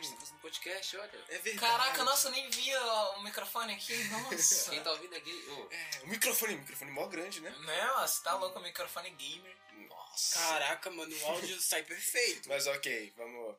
[0.00, 1.10] Você tá fazendo podcast, olha.
[1.28, 1.58] É verdade.
[1.58, 2.80] Caraca, nossa, eu nem via
[3.16, 3.94] o microfone aqui.
[4.04, 4.70] Nossa.
[4.70, 5.30] Quem tá ouvindo aqui.
[5.50, 7.54] ô, É, o microfone, o microfone mó grande, né?
[7.60, 9.54] Não, você tá louco, o microfone gamer.
[9.88, 10.38] Nossa.
[10.38, 12.48] Caraca, mano, o áudio sai perfeito.
[12.48, 13.56] Mas ok, vamos.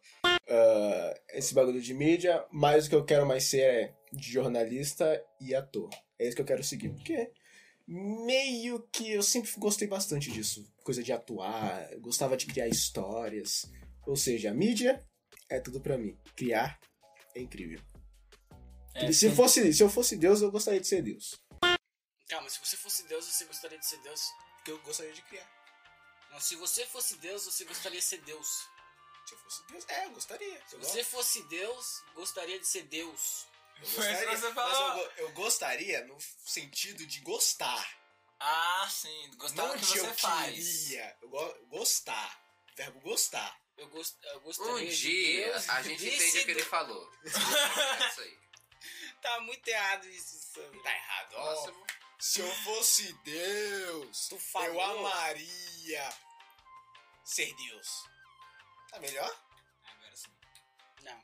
[0.50, 5.24] Ah, esse bagulho de mídia, mas o que eu quero mais ser é de jornalista
[5.39, 5.89] e ator.
[6.18, 6.89] É isso que eu quero seguir.
[6.89, 7.32] Porque
[7.88, 10.68] meio que eu sempre gostei bastante disso.
[10.84, 13.72] Coisa de atuar, gostava de criar histórias.
[14.08, 15.06] Ou seja, a mídia
[15.47, 16.18] é tudo pra mim.
[16.36, 16.80] Criar
[17.36, 17.80] é incrível.
[18.95, 19.36] É, se, sim.
[19.36, 21.39] fosse, se eu fosse Deus, eu gostaria de ser Deus.
[22.28, 24.22] Calma, se você fosse Deus, você gostaria de ser Deus?
[24.56, 25.47] Porque eu gostaria de criar.
[26.32, 28.68] Não, se você fosse Deus, você gostaria de ser Deus.
[29.30, 30.63] Se eu fosse Deus, é, eu gostaria.
[30.67, 33.45] Se você fosse Deus, gostaria de ser Deus.
[33.82, 37.97] Eu gostaria, mas eu, eu gostaria no sentido de gostar.
[38.39, 39.32] Ah, sim.
[39.38, 40.53] Gostar não do que você eu faz.
[40.55, 41.17] queria.
[41.21, 42.41] Eu go- gostar.
[42.75, 43.59] Verbo gostar.
[43.77, 45.69] Eu, gost, eu gostaria Um de dia Deus.
[45.69, 47.11] a gente de entende o que ele falou.
[47.23, 47.27] É
[48.09, 48.39] isso aí.
[49.21, 50.71] Tá muito errado isso, Sam.
[50.84, 51.34] Tá errado.
[51.36, 51.43] ó.
[51.53, 51.88] Próximo.
[52.19, 54.67] Se eu fosse Deus, Tu falou.
[54.73, 56.09] eu amaria
[57.23, 57.88] ser Deus.
[58.91, 59.29] Tá melhor?
[59.83, 60.31] Agora sim.
[61.03, 61.17] Não.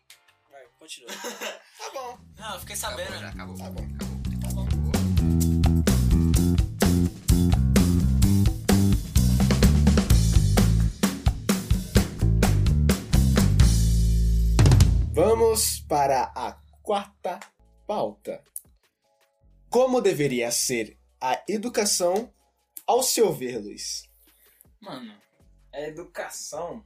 [0.52, 1.10] Vai, continua.
[1.78, 2.20] tá bom.
[2.38, 3.14] Não, eu fiquei sabendo.
[3.16, 3.58] Acabou, já, acabou.
[3.58, 3.82] Tá bom.
[3.82, 4.22] Acabou.
[4.40, 4.66] Tá bom.
[15.12, 17.40] Vamos para a quarta
[17.88, 18.44] pauta.
[19.70, 22.32] Como deveria ser a educação
[22.86, 24.08] ao seu ver, Luiz?
[24.80, 25.20] Mano,
[25.74, 26.86] a educação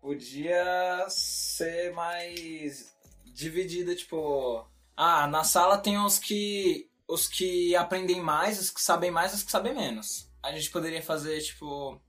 [0.00, 2.94] podia ser mais
[3.24, 4.66] dividida, tipo.
[4.96, 6.90] Ah, na sala tem os que.
[7.06, 10.30] os que aprendem mais, os que sabem mais, os que sabem menos.
[10.42, 12.00] A gente poderia fazer, tipo.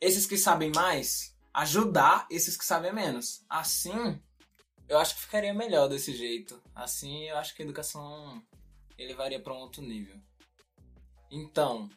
[0.00, 3.44] Esses que sabem mais, ajudar esses que sabem menos.
[3.48, 4.20] Assim,
[4.88, 6.62] eu acho que ficaria melhor desse jeito.
[6.74, 8.40] Assim, eu acho que a educação
[8.96, 10.16] elevaria para um outro nível.
[11.30, 11.90] Então,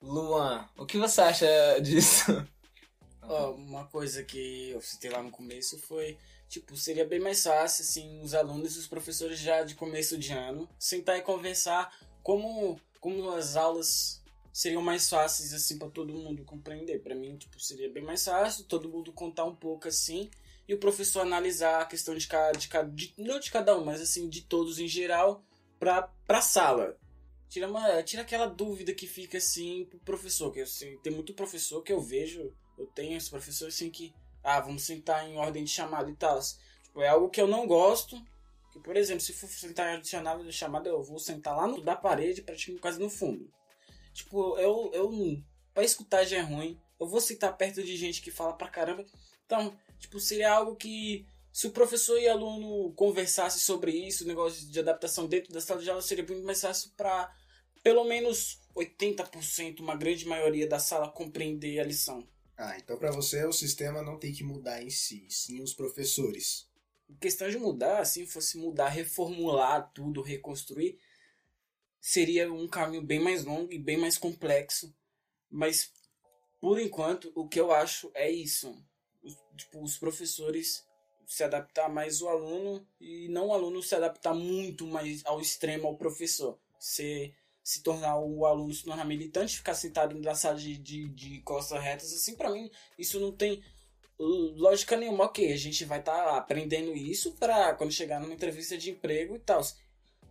[0.00, 1.46] Luan, o que você acha
[1.80, 2.46] disso?
[3.28, 6.18] Ó, uma coisa que eu citei lá no começo foi,
[6.48, 10.32] tipo, seria bem mais fácil, assim, os alunos e os professores já de começo de
[10.32, 14.22] ano sentar e conversar como, como as aulas
[14.52, 17.02] seriam mais fáceis, assim, para todo mundo compreender.
[17.02, 20.30] Para mim, tipo, seria bem mais fácil, todo mundo contar um pouco, assim,
[20.68, 23.84] e o professor analisar a questão de cada, de cada de, não de cada um,
[23.84, 25.42] mas, assim, de todos em geral,
[25.78, 26.96] pra, pra sala.
[27.48, 31.82] Tira, uma, tira aquela dúvida que fica, assim, pro professor, que assim, tem muito professor
[31.82, 35.70] que eu vejo eu tenho esse professor assim que, ah, vamos sentar em ordem de
[35.70, 36.40] chamada e tal.
[36.82, 38.20] Tipo, é algo que eu não gosto.
[38.72, 41.80] Que, por exemplo, se for sentar em ordem de chamada, eu vou sentar lá no
[41.80, 43.50] da parede, praticamente quase no fundo.
[44.12, 45.10] Tipo, eu, eu
[45.72, 46.80] pra escutar já é ruim.
[46.98, 49.04] Eu vou sentar perto de gente que fala pra caramba.
[49.44, 54.66] Então, tipo, seria algo que se o professor e aluno conversassem sobre isso, o negócio
[54.68, 57.32] de adaptação dentro da sala de aula seria muito mais fácil para
[57.82, 62.26] pelo menos 80%, uma grande maioria da sala compreender a lição.
[62.56, 66.68] Ah, então para você o sistema não tem que mudar em si, sim os professores.
[67.08, 70.98] Em questão de mudar, assim, fosse mudar, reformular tudo, reconstruir,
[72.00, 74.94] seria um caminho bem mais longo e bem mais complexo.
[75.50, 75.92] Mas,
[76.60, 78.76] por enquanto, o que eu acho é isso.
[79.22, 80.86] Os, tipo, os professores
[81.26, 85.86] se adaptar mais ao aluno e não o aluno se adaptar muito mais ao extremo
[85.86, 86.58] ao professor.
[86.78, 87.34] Ser
[87.64, 91.82] se tornar o aluno se tornar militante, ficar sentado na sala de, de, de costas
[91.82, 93.62] retas, assim, para mim, isso não tem
[94.18, 95.24] lógica nenhuma.
[95.24, 99.34] Ok, a gente vai estar tá aprendendo isso para quando chegar numa entrevista de emprego
[99.36, 99.62] e tal.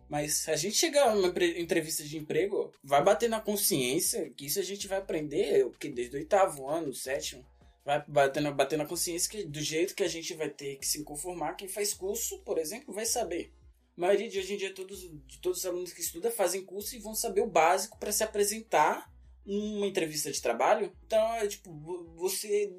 [0.08, 4.60] Mas se a gente chegar numa entrevista de emprego, vai bater na consciência que isso
[4.60, 7.44] a gente vai aprender que desde o oitavo ano, sétimo.
[7.84, 11.02] Vai bater bater na consciência que do jeito que a gente vai ter que se
[11.02, 13.52] conformar, quem faz curso, por exemplo, vai saber.
[13.96, 16.96] A maioria de hoje em dia, todos, de todos os alunos que estudam fazem curso
[16.96, 19.08] e vão saber o básico para se apresentar
[19.46, 20.92] numa entrevista de trabalho.
[21.06, 21.72] Então, é tipo,
[22.16, 22.72] você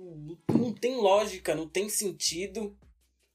[0.49, 2.78] não tem lógica, não tem sentido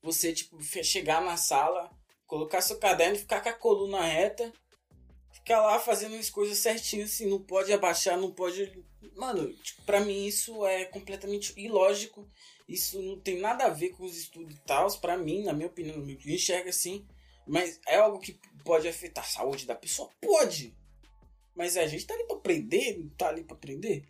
[0.02, 1.90] você, tipo, chegar na sala,
[2.26, 4.52] colocar seu caderno ficar com a coluna reta,
[5.32, 8.82] ficar lá fazendo as coisas certinhas, assim, não pode abaixar, não pode.
[9.14, 12.28] Mano, tipo, pra mim isso é completamente ilógico.
[12.68, 14.90] Isso não tem nada a ver com os estudos e tal.
[15.00, 17.06] Pra mim, na minha opinião, eu enxergo assim
[17.50, 20.08] mas é algo que pode afetar a saúde da pessoa?
[20.20, 20.76] Pode.
[21.54, 24.04] Mas a gente tá ali pra aprender, não tá ali pra aprender.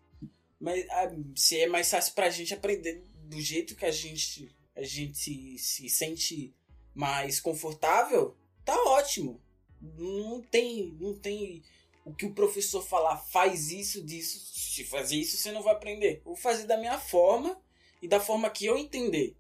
[0.61, 4.83] Mas a, se é mais fácil pra gente aprender do jeito que a gente, a
[4.83, 6.55] gente se, se sente
[6.95, 9.41] mais confortável, tá ótimo.
[9.81, 11.63] Não tem, não tem
[12.05, 14.39] o que o professor falar, faz isso, disso.
[14.55, 16.21] Se fazer isso, você não vai aprender.
[16.25, 17.59] vou fazer da minha forma
[18.03, 19.35] e da forma que eu entender.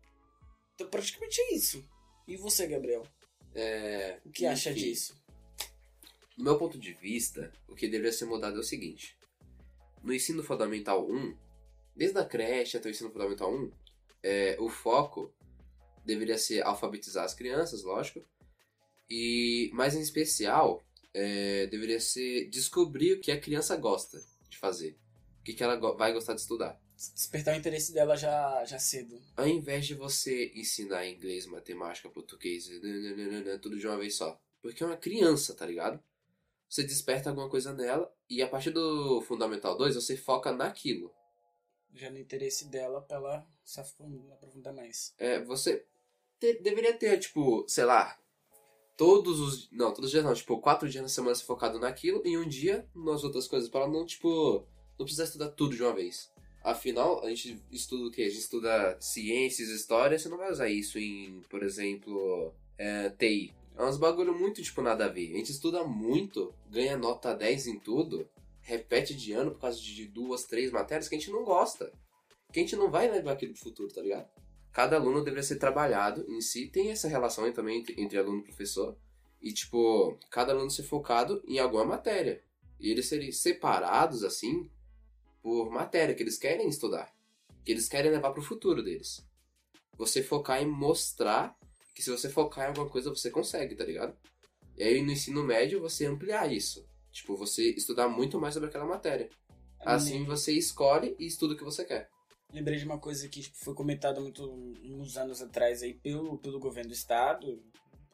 [0.75, 1.87] Então, praticamente é isso.
[2.27, 3.03] E você, Gabriel?
[3.55, 5.21] É, o que acha enfim, disso?
[6.37, 9.17] Do meu ponto de vista, o que deveria ser mudado é o seguinte:
[10.03, 11.37] no ensino fundamental 1,
[11.95, 13.73] desde a creche até o ensino fundamental 1,
[14.23, 15.33] é, o foco
[16.05, 18.25] deveria ser alfabetizar as crianças, lógico,
[19.09, 20.83] e mais em especial
[21.13, 24.97] é, deveria ser descobrir o que a criança gosta de fazer,
[25.41, 26.81] o que, que ela vai gostar de estudar
[27.15, 29.21] despertar o interesse dela já, já cedo.
[29.37, 32.69] Ao invés de você ensinar inglês, matemática, português,
[33.61, 34.39] tudo de uma vez só.
[34.61, 36.03] Porque é uma criança, tá ligado?
[36.69, 41.13] Você desperta alguma coisa nela e a partir do Fundamental 2 você foca naquilo.
[41.95, 45.13] Já no interesse dela pra ela se aprofundar mais.
[45.19, 45.85] É, você
[46.39, 48.17] ter, deveria ter, tipo, sei lá,
[48.97, 49.71] todos os.
[49.73, 52.47] Não, todos os dias não, tipo, quatro dias na semana se focado naquilo e um
[52.47, 54.65] dia nas outras coisas para ela não, tipo,
[54.99, 56.30] não precisar estudar tudo de uma vez.
[56.63, 58.23] Afinal, a gente estuda o quê?
[58.23, 63.55] A gente estuda ciências, história, você não vai usar isso em, por exemplo, é, TI.
[63.77, 65.33] É uns bagulho muito, tipo, nada a ver.
[65.33, 68.29] A gente estuda muito, ganha nota 10 em tudo,
[68.61, 71.91] repete de ano por causa de duas, três matérias que a gente não gosta.
[72.53, 74.29] Que a gente não vai levar aquilo pro futuro, tá ligado?
[74.73, 76.69] Cada aluno deveria ser trabalhado em si.
[76.69, 78.97] Tem essa relação também entre, entre aluno e professor.
[79.41, 82.43] E, tipo, cada aluno ser focado em alguma matéria.
[82.79, 84.69] E eles serem separados, assim,
[85.43, 87.13] por matéria que eles querem estudar,
[87.65, 89.25] que eles querem levar para o futuro deles.
[89.97, 91.57] você focar em mostrar
[91.95, 94.17] que se você focar em alguma coisa, você consegue, tá ligado?
[94.77, 96.87] E aí no ensino médio, você ampliar isso.
[97.13, 99.29] Tipo, você estudar muito mais sobre aquela matéria.
[99.81, 102.09] Assim você escolhe e estuda o que você quer.
[102.53, 104.43] Lembrei de uma coisa que tipo, foi comentada muito
[104.85, 107.63] uns anos atrás aí pelo, pelo governo do estado,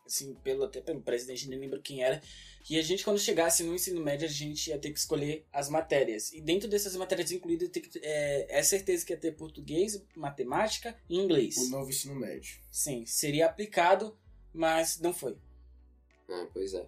[0.06, 2.22] assim, pelo, até pelo presidente, nem lembro quem era,
[2.62, 5.68] que a gente, quando chegasse no ensino médio, a gente ia ter que escolher as
[5.68, 6.32] matérias.
[6.32, 10.96] E dentro dessas matérias incluídas, ter que, é, é certeza que ia ter português, matemática
[11.08, 11.56] e inglês.
[11.58, 12.58] O novo ensino médio.
[12.70, 14.16] Sim, seria aplicado,
[14.52, 15.36] mas não foi.
[16.28, 16.86] Ah, pois é.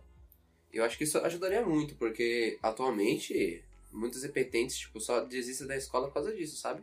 [0.72, 3.62] Eu acho que isso ajudaria muito, porque atualmente
[3.92, 6.82] muitos repetentes, tipo, só desistem da escola por causa disso, sabe?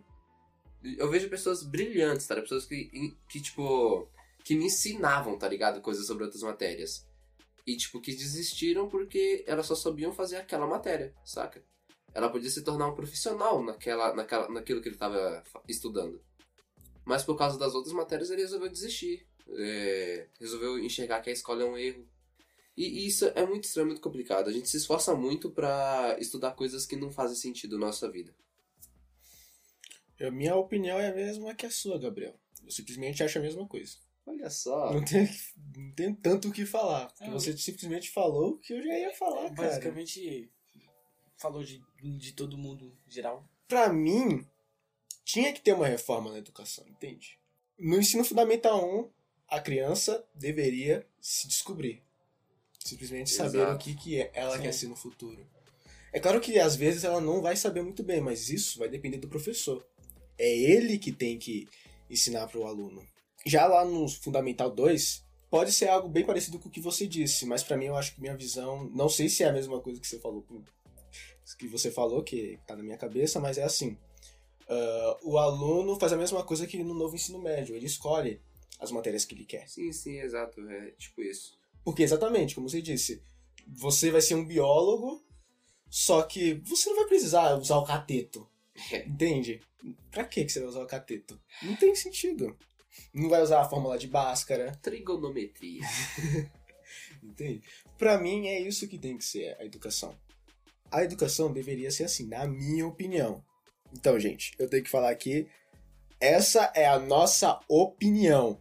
[0.97, 2.35] Eu vejo pessoas brilhantes, tá?
[2.39, 4.07] Pessoas que, que tipo,
[4.45, 5.81] que me ensinavam, tá ligado?
[5.81, 7.03] Coisas sobre outras matérias.
[7.65, 11.63] E, tipo, que desistiram porque elas só sabiam fazer aquela matéria, saca?
[12.13, 16.21] Ela podia se tornar um profissional naquela, naquela, naquilo que ele tava estudando.
[17.03, 19.25] Mas por causa das outras matérias ele resolveu desistir.
[19.49, 22.07] É, resolveu enxergar que a escola é um erro.
[22.77, 24.47] E isso é muito estranho, muito complicado.
[24.47, 28.35] A gente se esforça muito pra estudar coisas que não fazem sentido na nossa vida.
[30.21, 32.39] A minha opinião é a mesma que a sua, Gabriel.
[32.63, 34.04] Eu simplesmente acho a mesma coisa.
[34.25, 34.91] Olha só.
[34.93, 35.29] Não tem,
[35.75, 37.07] não tem tanto o que falar.
[37.07, 39.69] porque É, você simplesmente falou o que eu já ia falar, cara.
[39.69, 40.49] Basicamente,
[41.37, 43.47] falou de, de todo mundo em geral.
[43.67, 44.45] Pra mim,
[45.23, 47.39] tinha que ter uma reforma na educação, entende?
[47.77, 49.09] No ensino fundamental 1,
[49.47, 52.01] a criança deveria se descobrir.
[52.79, 53.75] Simplesmente saber Exato.
[53.75, 54.61] o que, que é- ela Sim.
[54.63, 55.45] quer ser no futuro.
[56.13, 59.17] É claro que às vezes ela não vai saber muito bem, mas isso vai depender
[59.17, 59.85] do professor.
[60.37, 61.67] É ele que tem que
[62.09, 63.05] ensinar para o aluno.
[63.45, 67.45] Já lá no Fundamental 2, pode ser algo bem parecido com o que você disse,
[67.45, 70.01] mas pra mim eu acho que minha visão, não sei se é a mesma coisa
[70.01, 70.45] que você falou,
[71.57, 73.97] que você falou, que tá na minha cabeça, mas é assim.
[74.67, 78.41] Ah, o aluno faz a mesma coisa que no novo ensino médio, ele escolhe
[78.79, 79.67] as matérias que ele quer.
[79.69, 80.61] Sim, sim, exato.
[80.69, 81.57] É tipo isso.
[81.83, 83.21] Porque exatamente, como você disse,
[83.67, 85.23] você vai ser um biólogo,
[85.89, 88.47] só que você não vai precisar usar o cateto.
[88.91, 89.05] É.
[89.05, 89.61] Entende?
[90.11, 91.39] Pra que que você vai usar o cateto?
[91.61, 92.57] Não tem sentido.
[93.13, 95.81] Não vai usar a fórmula de Bhaskara, Trigonometria.
[97.23, 97.63] entende?
[97.97, 100.15] Pra mim é isso que tem que ser a educação.
[100.91, 103.43] A educação deveria ser assim, na minha opinião.
[103.93, 105.47] Então, gente, eu tenho que falar aqui,
[106.19, 108.59] essa é a nossa opinião.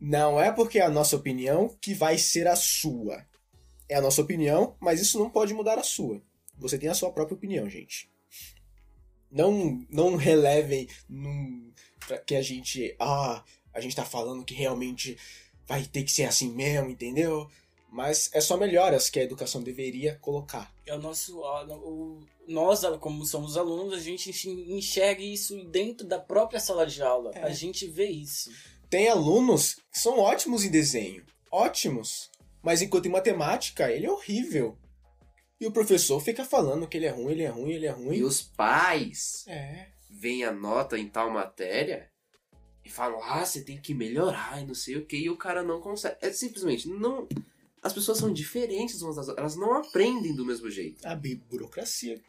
[0.00, 3.24] Não é porque é a nossa opinião que vai ser a sua.
[3.88, 6.20] É a nossa opinião, mas isso não pode mudar a sua.
[6.58, 8.10] Você tem a sua própria opinião, gente.
[9.30, 11.72] Não, não relevem num,
[12.06, 12.94] pra que a gente.
[12.98, 13.42] Ah,
[13.72, 15.16] a gente tá falando que realmente
[15.66, 17.48] vai ter que ser assim mesmo, entendeu?
[17.90, 20.72] Mas é só melhoras que a educação deveria colocar.
[20.86, 21.38] É o nosso.
[21.40, 27.00] o- nós, como somos alunos, a gente enx- enxerga isso dentro da própria sala de
[27.02, 27.30] aula.
[27.34, 27.42] É.
[27.44, 28.50] A gente vê isso.
[28.90, 31.24] Tem alunos que são ótimos em desenho.
[31.50, 32.30] Ótimos.
[32.62, 34.76] Mas enquanto em matemática, ele é horrível.
[35.60, 38.16] E o professor fica falando que ele é ruim, ele é ruim, ele é ruim.
[38.16, 39.86] E os pais É.
[40.12, 42.10] veem a nota em tal matéria
[42.84, 45.62] e falam, ah, você tem que melhorar e não sei o que, e o cara
[45.62, 46.16] não consegue.
[46.20, 47.26] É simplesmente, não.
[47.82, 51.04] As pessoas são diferentes umas das outras, elas não aprendem do mesmo jeito.
[51.06, 52.22] A burocracia.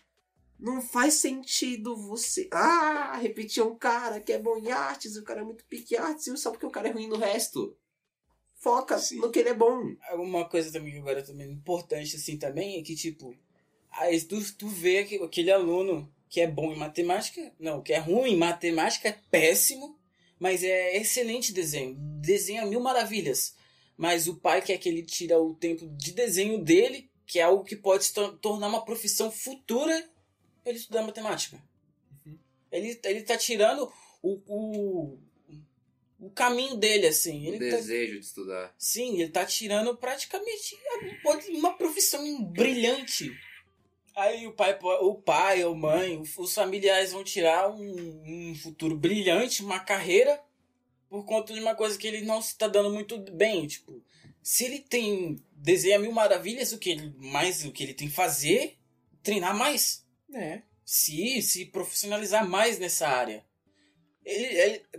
[0.60, 2.48] Não faz sentido você.
[2.52, 5.96] Ah, repetir um cara que é bom em artes, e o cara é muito pique
[5.96, 7.76] em artes, e só porque o cara é ruim no resto.
[8.56, 9.18] Foca Sim.
[9.18, 9.94] no que ele é bom.
[10.14, 13.36] Uma coisa também que agora também importante assim também é que tipo,
[13.92, 18.32] aí tu, tu vê aquele aluno que é bom em matemática, não, que é ruim
[18.32, 20.00] em matemática, é péssimo,
[20.40, 23.56] mas é excelente desenho, desenha mil maravilhas.
[23.96, 27.64] Mas o pai quer que ele tira o tempo de desenho dele, que é algo
[27.64, 29.94] que pode se tor- tornar uma profissão futura,
[30.64, 31.64] pra ele estudar matemática.
[32.26, 32.36] Uhum.
[32.72, 35.20] Ele, ele tá tirando o, o,
[36.20, 37.46] o caminho dele, assim.
[37.46, 38.74] O Ele tá, desejo de estudar.
[38.76, 40.76] Sim, ele tá tirando praticamente
[41.50, 43.32] uma profissão brilhante.
[44.16, 49.64] Aí o pai, o pai ou mãe, os familiares vão tirar um, um futuro brilhante,
[49.64, 50.40] uma carreira,
[51.10, 53.66] por conta de uma coisa que ele não se tá dando muito bem.
[53.66, 54.04] Tipo,
[54.42, 58.14] se ele tem desenha mil maravilhas, o que ele mais o que ele tem que
[58.14, 58.78] fazer,
[59.24, 60.62] treinar mais É.
[60.86, 63.44] se se profissionalizar mais nessa área.
[64.26, 64.46] Ele,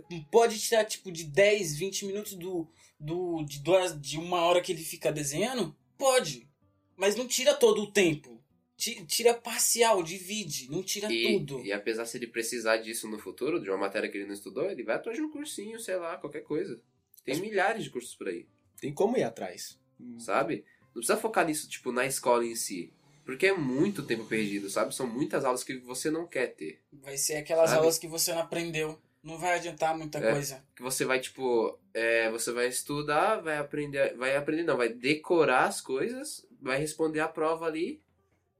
[0.07, 2.67] ele pode tirar tipo de 10, 20 minutos do,
[2.99, 5.75] do de, duas, de uma hora que ele fica desenhando?
[5.97, 6.47] Pode.
[6.95, 8.34] Mas não tira todo o tempo.
[8.77, 11.65] Ti- Tira parcial, divide, não tira E, tudo.
[11.65, 14.69] e apesar se ele precisar disso no futuro, de uma matéria que ele não estudou,
[14.69, 16.81] ele vai atrás de um cursinho, sei lá, qualquer coisa.
[17.23, 18.45] Tem milhares de cursos por aí,
[18.79, 19.79] Tem como ir atrás.
[20.19, 20.65] sabe?
[20.87, 22.91] Não precisa focar nisso, tipo, na escola em si.
[23.25, 24.93] Porque é muito tempo perdido, sabe?
[24.93, 26.79] São muitas aulas que você não quer ter.
[26.93, 27.79] Vai ser aquelas Sabe?
[27.81, 29.01] aulas que você não aprendeu.
[29.23, 30.31] Não vai adiantar muita É.
[30.31, 30.63] coisa.
[30.75, 35.63] Que você vai, tipo, é, você vai estudar, vai aprender, vai aprender não, vai decorar
[35.65, 37.99] as coisas, vai responder a prova ali,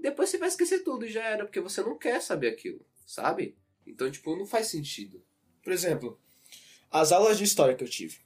[0.06, 3.58] depois você vai esquecer tudo e já era, porque você não quer saber aquilo, sabe?
[3.88, 5.20] Então, tipo, não faz sentido.
[5.64, 6.20] Por exemplo,
[6.92, 8.20] as aulas de história que eu tive.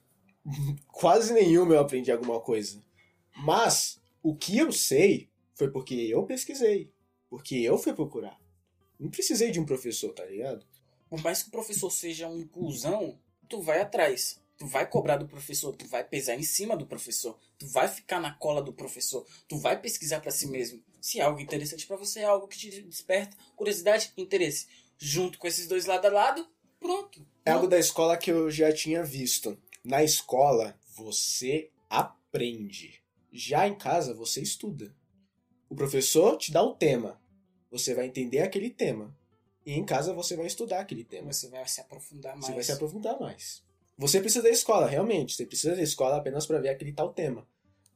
[0.91, 2.83] Quase nenhuma eu aprendi alguma coisa.
[3.33, 6.91] Mas o que eu sei foi porque eu pesquisei.
[7.29, 8.37] Porque eu fui procurar.
[8.99, 10.65] Não precisei de um professor, tá ligado?
[11.09, 13.17] Por mais que o professor seja um cuzão,
[13.47, 14.41] tu vai atrás.
[14.59, 18.19] Tu vai cobrar do professor, tu vai pesar em cima do professor, tu vai ficar
[18.19, 20.83] na cola do professor, tu vai pesquisar pra si mesmo.
[20.99, 24.67] Se é algo interessante pra você, é algo que te desperta curiosidade e interesse.
[24.97, 26.45] Junto com esses dois lado a lado,
[26.77, 27.25] pronto.
[27.45, 29.57] É algo da escola que eu já tinha visto.
[29.81, 33.01] Na escola, você aprende.
[33.31, 34.93] Já em casa, você estuda.
[35.69, 37.21] O professor te dá o tema.
[37.71, 39.15] Você vai entender aquele tema.
[39.65, 41.31] E em casa, você vai estudar aquele tema.
[41.31, 42.45] Você vai se aprofundar mais.
[42.45, 43.68] Você vai se aprofundar mais.
[43.99, 45.35] Você precisa da escola, realmente.
[45.35, 47.45] Você precisa da escola apenas para ver aquele tal tema.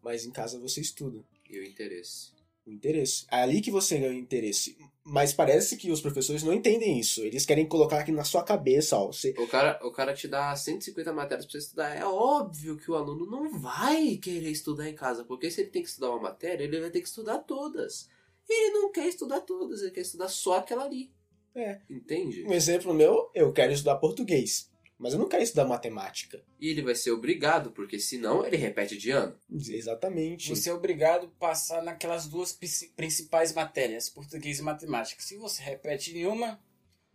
[0.02, 1.24] Mas em casa você estuda.
[1.50, 2.34] E o interesse.
[2.68, 3.26] O interesse.
[3.32, 4.78] É ali que você ganha o interesse.
[5.02, 7.22] Mas parece que os professores não entendem isso.
[7.24, 9.14] Eles querem colocar aqui na sua cabeça, ó.
[9.14, 9.34] Você...
[9.38, 11.96] O cara, o cara te dá 150 matérias pra você estudar.
[11.96, 15.84] É óbvio que o aluno não vai querer estudar em casa, porque se ele tem
[15.84, 18.10] que estudar uma matéria, ele vai ter que estudar todas.
[18.50, 21.14] Ele não quer estudar todas, ele quer estudar só aquela ali.
[21.56, 21.80] É.
[21.90, 22.44] Entende?
[22.44, 24.70] Um exemplo meu, eu quero estudar português.
[24.98, 26.44] Mas eu não quero estudar matemática.
[26.60, 29.38] E ele vai ser obrigado, porque senão ele repete de ano.
[29.52, 30.50] Exatamente.
[30.50, 32.58] Você é obrigado a passar naquelas duas
[32.96, 35.22] principais matérias, português e matemática.
[35.22, 36.60] Se você repete em uma,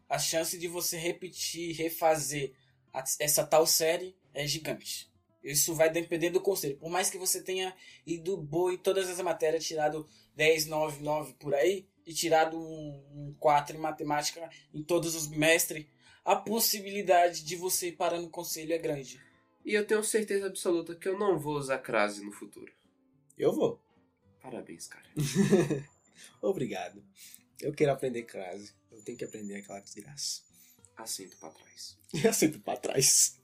[0.09, 2.53] a chance de você repetir, refazer
[3.21, 5.11] essa tal série é gigante.
[5.43, 6.77] Isso vai depender do conselho.
[6.77, 7.75] Por mais que você tenha
[8.07, 13.05] ido boa em todas as matérias, tirado 10, 9, 9 por aí, e tirado um,
[13.13, 15.85] um 4 em matemática em todos os bimestres,
[16.29, 19.19] a possibilidade de você ir parar no conselho é grande.
[19.65, 22.71] E eu tenho certeza absoluta que eu não vou usar crase no futuro.
[23.39, 23.81] Eu vou.
[24.43, 25.07] Parabéns, cara.
[26.43, 27.03] Obrigado.
[27.59, 28.75] Eu quero aprender crase.
[28.93, 30.43] Eu tenho que aprender aquela desgraça.
[30.99, 31.99] Assento pra trás.
[32.29, 33.41] Assento pra trás.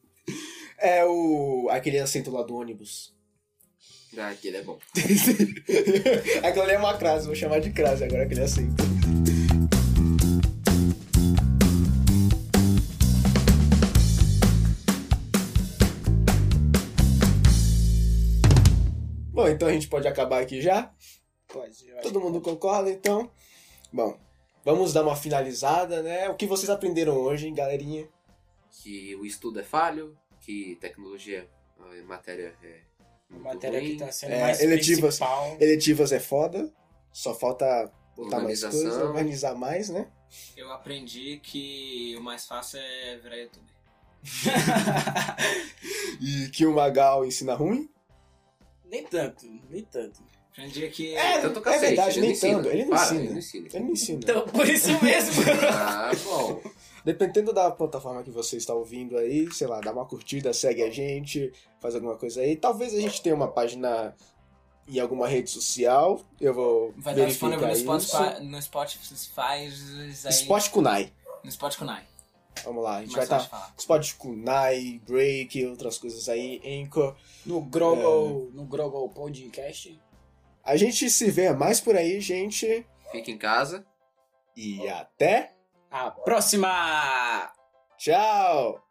[0.76, 1.68] É o.
[1.70, 3.14] aquele assento lá do ônibus.
[4.14, 4.78] Ah, aquele é bom.
[6.44, 8.93] Aquilo ali é uma crase, vou chamar de crase agora aquele assento.
[19.44, 20.92] Bom, então a gente pode acabar aqui já.
[21.48, 22.56] Pode, Todo mundo pode.
[22.56, 23.30] concorda, então?
[23.92, 24.18] Bom,
[24.64, 26.28] vamos dar uma finalizada, né?
[26.28, 28.08] O que vocês aprenderam hoje, hein, galerinha?
[28.82, 32.80] Que o estudo é falho, que tecnologia, a matéria é
[33.30, 33.90] muito matéria ruim.
[33.92, 35.18] que tá sendo É, mais eletivas.
[35.18, 35.56] principal.
[35.60, 36.72] Eletivas é foda,
[37.12, 37.64] só falta
[38.16, 38.80] botar mais Organização.
[38.80, 40.08] coisa, organizar mais, né?
[40.56, 43.74] Eu aprendi que o mais fácil é virar youtuber.
[46.20, 47.88] E que o Magal ensina ruim?
[48.94, 50.22] Nem tanto, nem tanto.
[50.52, 51.16] Aprendi que.
[51.16, 52.68] É, Tanto é cacete, verdade, ele nem tanto.
[52.68, 53.20] Ele não Para, ensina.
[53.20, 53.68] Ele não ensina.
[53.72, 54.20] Ele não ensina.
[54.22, 55.42] Então, por isso mesmo.
[55.72, 56.62] Ah, bom.
[57.04, 60.90] Dependendo da plataforma que você está ouvindo aí, sei lá, dá uma curtida, segue a
[60.90, 62.54] gente, faz alguma coisa aí.
[62.54, 64.14] Talvez a gente tenha uma página
[64.88, 66.20] em alguma rede social.
[66.40, 68.00] Eu vou Vai estar verificar disponível no.
[68.00, 69.40] Spotify, no Spotify,
[70.24, 71.12] aí, Spot Kunai.
[71.42, 72.13] no Spotify.
[72.62, 73.74] Vamos lá, a gente Mais vai estar de falar.
[73.78, 77.16] Spot Kunai, Break, outras coisas aí, Anchor.
[77.44, 80.00] No Grogol, no Grogol Podcast.
[80.62, 82.86] A gente se vê mais por aí, gente.
[83.10, 83.84] Fica em casa.
[84.56, 85.52] E até
[85.90, 87.52] A próxima!
[87.98, 88.83] tchau!